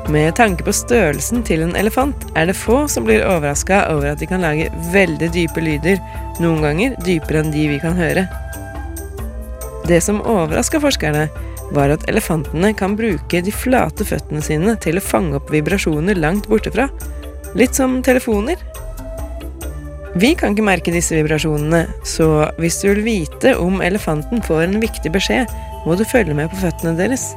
Med 0.09 0.35
tanke 0.37 0.61
på 0.61 0.73
størrelsen 0.75 1.41
til 1.47 1.63
en 1.65 1.73
elefant 1.79 2.27
er 2.37 2.45
det 2.45 2.57
få 2.59 2.83
som 2.91 3.07
blir 3.07 3.23
overraska 3.25 3.87
over 3.89 4.11
at 4.11 4.21
de 4.21 4.27
kan 4.29 4.43
lage 4.45 4.67
veldig 4.93 5.31
dype 5.33 5.63
lyder, 5.63 5.97
noen 6.43 6.61
ganger 6.61 6.93
dypere 7.05 7.41
enn 7.41 7.49
de 7.53 7.63
vi 7.71 7.79
kan 7.81 7.97
høre. 7.97 8.27
Det 9.89 9.97
som 10.05 10.21
overraska 10.21 10.81
forskerne, 10.83 11.25
var 11.73 11.89
at 11.89 12.05
elefantene 12.09 12.69
kan 12.77 12.93
bruke 12.97 13.41
de 13.41 13.53
flate 13.53 14.05
føttene 14.05 14.43
sine 14.45 14.75
til 14.81 14.99
å 14.99 15.03
fange 15.03 15.39
opp 15.39 15.49
vibrasjoner 15.49 16.21
langt 16.21 16.45
bortefra, 16.51 16.85
litt 17.57 17.73
som 17.73 17.97
telefoner. 18.05 18.61
Vi 20.21 20.35
kan 20.37 20.53
ikke 20.53 20.67
merke 20.69 20.93
disse 20.93 21.17
vibrasjonene, 21.17 21.87
så 22.05 22.45
hvis 22.61 22.77
du 22.83 22.91
vil 22.91 23.03
vite 23.09 23.57
om 23.57 23.81
elefanten 23.81 24.45
får 24.45 24.67
en 24.67 24.79
viktig 24.85 25.11
beskjed, 25.17 25.49
må 25.89 25.97
du 25.97 26.05
følge 26.07 26.37
med 26.37 26.53
på 26.53 26.61
føttene 26.61 26.93
deres. 27.01 27.31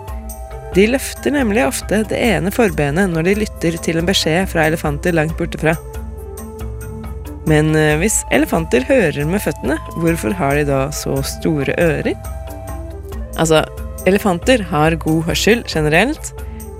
De 0.78 0.84
løfter 0.86 1.34
nemlig 1.34 1.64
ofte 1.66 2.04
det 2.06 2.18
ene 2.22 2.52
forbenet 2.54 3.10
når 3.10 3.24
de 3.26 3.38
lytter 3.40 3.78
til 3.82 3.98
en 3.98 4.06
beskjed 4.06 4.46
fra 4.52 4.68
elefanter 4.68 5.16
langt 5.16 5.34
bortefra. 5.38 5.72
Men 7.50 7.72
eh, 7.74 7.96
hvis 7.98 8.20
elefanter 8.34 8.84
hører 8.86 9.26
med 9.26 9.42
føttene, 9.42 9.78
hvorfor 9.98 10.36
har 10.38 10.54
de 10.54 10.68
da 10.68 10.84
så 10.94 11.16
store 11.26 11.74
ører? 11.82 12.12
Altså, 13.40 13.64
elefanter 14.06 14.62
har 14.70 14.94
god 15.02 15.24
hørsel 15.32 15.64
generelt, 15.66 16.30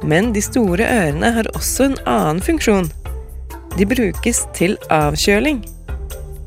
men 0.06 0.30
de 0.36 0.44
store 0.46 0.86
ørene 0.86 1.32
har 1.34 1.50
også 1.58 1.88
en 1.88 1.98
annen 2.06 2.44
funksjon. 2.44 2.92
De 3.74 3.88
brukes 3.88 4.44
til 4.54 4.78
avkjøling. 4.94 5.64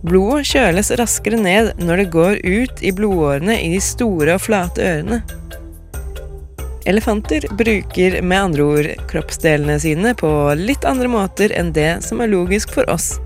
Blodet 0.07 0.47
kjøles 0.53 0.93
raskere 1.01 1.41
ned 1.41 1.75
når 1.83 2.05
det 2.05 2.09
går 2.15 2.39
ut 2.47 2.79
i 2.79 2.95
blodårene 2.95 3.59
i 3.59 3.73
de 3.75 3.83
store 3.83 4.39
og 4.39 4.45
flate 4.47 4.87
ørene. 4.87 5.21
Elefanter 6.89 7.45
bruker 7.53 8.21
med 8.25 8.41
andre 8.41 8.63
ord 8.65 8.87
kroppsdelene 9.11 9.75
sine 9.79 10.15
på 10.17 10.29
litt 10.57 10.85
andre 10.89 11.09
måter 11.13 11.53
enn 11.53 11.69
det 11.75 11.99
som 12.01 12.23
er 12.23 12.31
logisk 12.31 12.73
for 12.73 12.89
oss. 12.89 13.19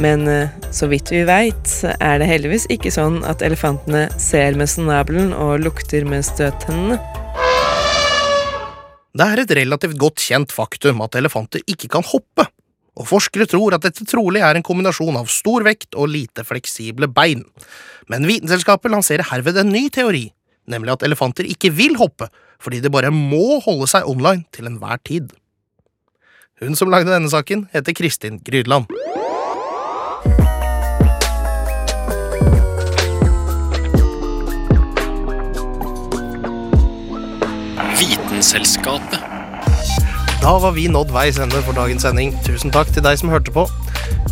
Men 0.00 0.24
eh, 0.30 0.48
så 0.72 0.88
vidt 0.88 1.12
vi 1.12 1.26
veit, 1.28 1.74
er 2.00 2.22
det 2.22 2.28
heldigvis 2.30 2.64
ikke 2.72 2.92
sånn 2.94 3.20
at 3.28 3.44
elefantene 3.44 4.06
ser 4.16 4.56
med 4.56 4.70
snabelen 4.72 5.34
og 5.36 5.60
lukter 5.66 6.08
med 6.08 6.24
støttennene. 6.24 6.96
Det 9.10 9.26
er 9.26 9.42
et 9.42 9.54
relativt 9.60 9.98
godt 10.00 10.22
kjent 10.22 10.54
faktum 10.54 11.02
at 11.04 11.18
elefanter 11.20 11.60
ikke 11.68 11.90
kan 11.92 12.06
hoppe, 12.06 12.48
og 12.96 13.08
forskere 13.10 13.48
tror 13.50 13.76
at 13.76 13.84
dette 13.84 14.08
trolig 14.08 14.40
er 14.46 14.56
en 14.56 14.64
kombinasjon 14.64 15.20
av 15.20 15.28
stor 15.28 15.66
vekt 15.66 15.98
og 15.98 16.14
lite 16.14 16.46
fleksible 16.48 17.10
bein. 17.12 17.44
Men 18.08 18.24
Vitenselskapet 18.30 18.92
lanserer 18.94 19.28
herved 19.28 19.60
en 19.60 19.74
ny 19.74 19.88
teori, 19.92 20.30
nemlig 20.70 20.94
at 20.94 21.04
elefanter 21.06 21.48
ikke 21.48 21.72
vil 21.74 21.98
hoppe, 22.00 22.30
fordi 22.62 22.80
de 22.80 22.92
bare 22.92 23.12
må 23.14 23.60
holde 23.64 23.88
seg 23.90 24.08
online 24.08 24.46
til 24.54 24.70
enhver 24.70 25.00
tid. 25.06 25.34
Hun 26.60 26.76
som 26.76 26.90
lagde 26.92 27.08
denne 27.08 27.30
saken, 27.32 27.68
heter 27.72 27.96
Kristin 27.96 28.40
Grydland. 28.44 28.84
Vitenselskapet. 38.00 39.24
Da 40.40 40.52
var 40.56 40.72
vi 40.72 40.86
nådd 40.88 41.10
veis 41.12 41.36
ende 41.40 41.60
for 41.64 41.76
dagens 41.76 42.04
sending. 42.04 42.32
Tusen 42.44 42.72
takk 42.72 42.92
til 42.92 43.04
deg 43.04 43.18
som 43.20 43.32
hørte 43.32 43.52
på. 43.52 43.66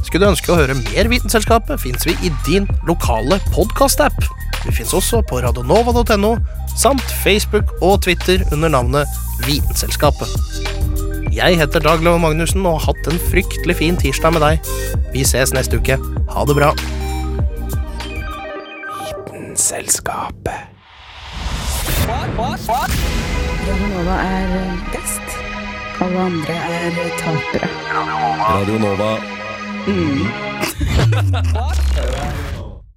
Skulle 0.05 0.25
du 0.25 0.31
ønske 0.31 0.53
å 0.53 0.57
høre 0.57 0.77
mer 0.77 1.09
Vitenselskapet, 1.13 1.81
fins 1.81 2.09
vi 2.09 2.17
i 2.25 2.33
din 2.47 2.69
lokale 2.89 3.41
podkast-app. 3.53 4.48
Vi 4.69 4.75
fins 4.77 4.93
også 4.93 5.23
på 5.25 5.41
radionova.no, 5.41 6.35
samt 6.77 7.05
Facebook 7.23 7.71
og 7.81 8.03
Twitter 8.05 8.43
under 8.53 8.69
navnet 8.69 9.09
Vitenselskapet. 9.47 10.29
Jeg 11.33 11.57
heter 11.57 11.81
Dag 11.81 12.03
Love 12.05 12.19
Magnussen 12.21 12.67
og 12.67 12.77
har 12.77 12.93
hatt 12.93 13.09
en 13.09 13.21
fryktelig 13.31 13.77
fin 13.81 13.97
tirsdag 13.97 14.35
med 14.37 14.45
deg. 14.45 14.73
Vi 15.15 15.25
ses 15.25 15.55
neste 15.57 15.81
uke. 15.81 15.97
Ha 16.35 16.45
det 16.51 16.57
bra. 16.59 16.73
Vitenselskapet. 19.07 20.69
Radionova 23.69 24.21
er 24.21 24.53
best. 24.93 25.41
Alle 26.05 26.29
andre 26.29 26.55
er 26.77 27.01
tapere. 27.23 27.73
Radio 28.45 28.79
Nova. 28.85 29.17
Mm. 29.89 30.29
What? 31.57 32.45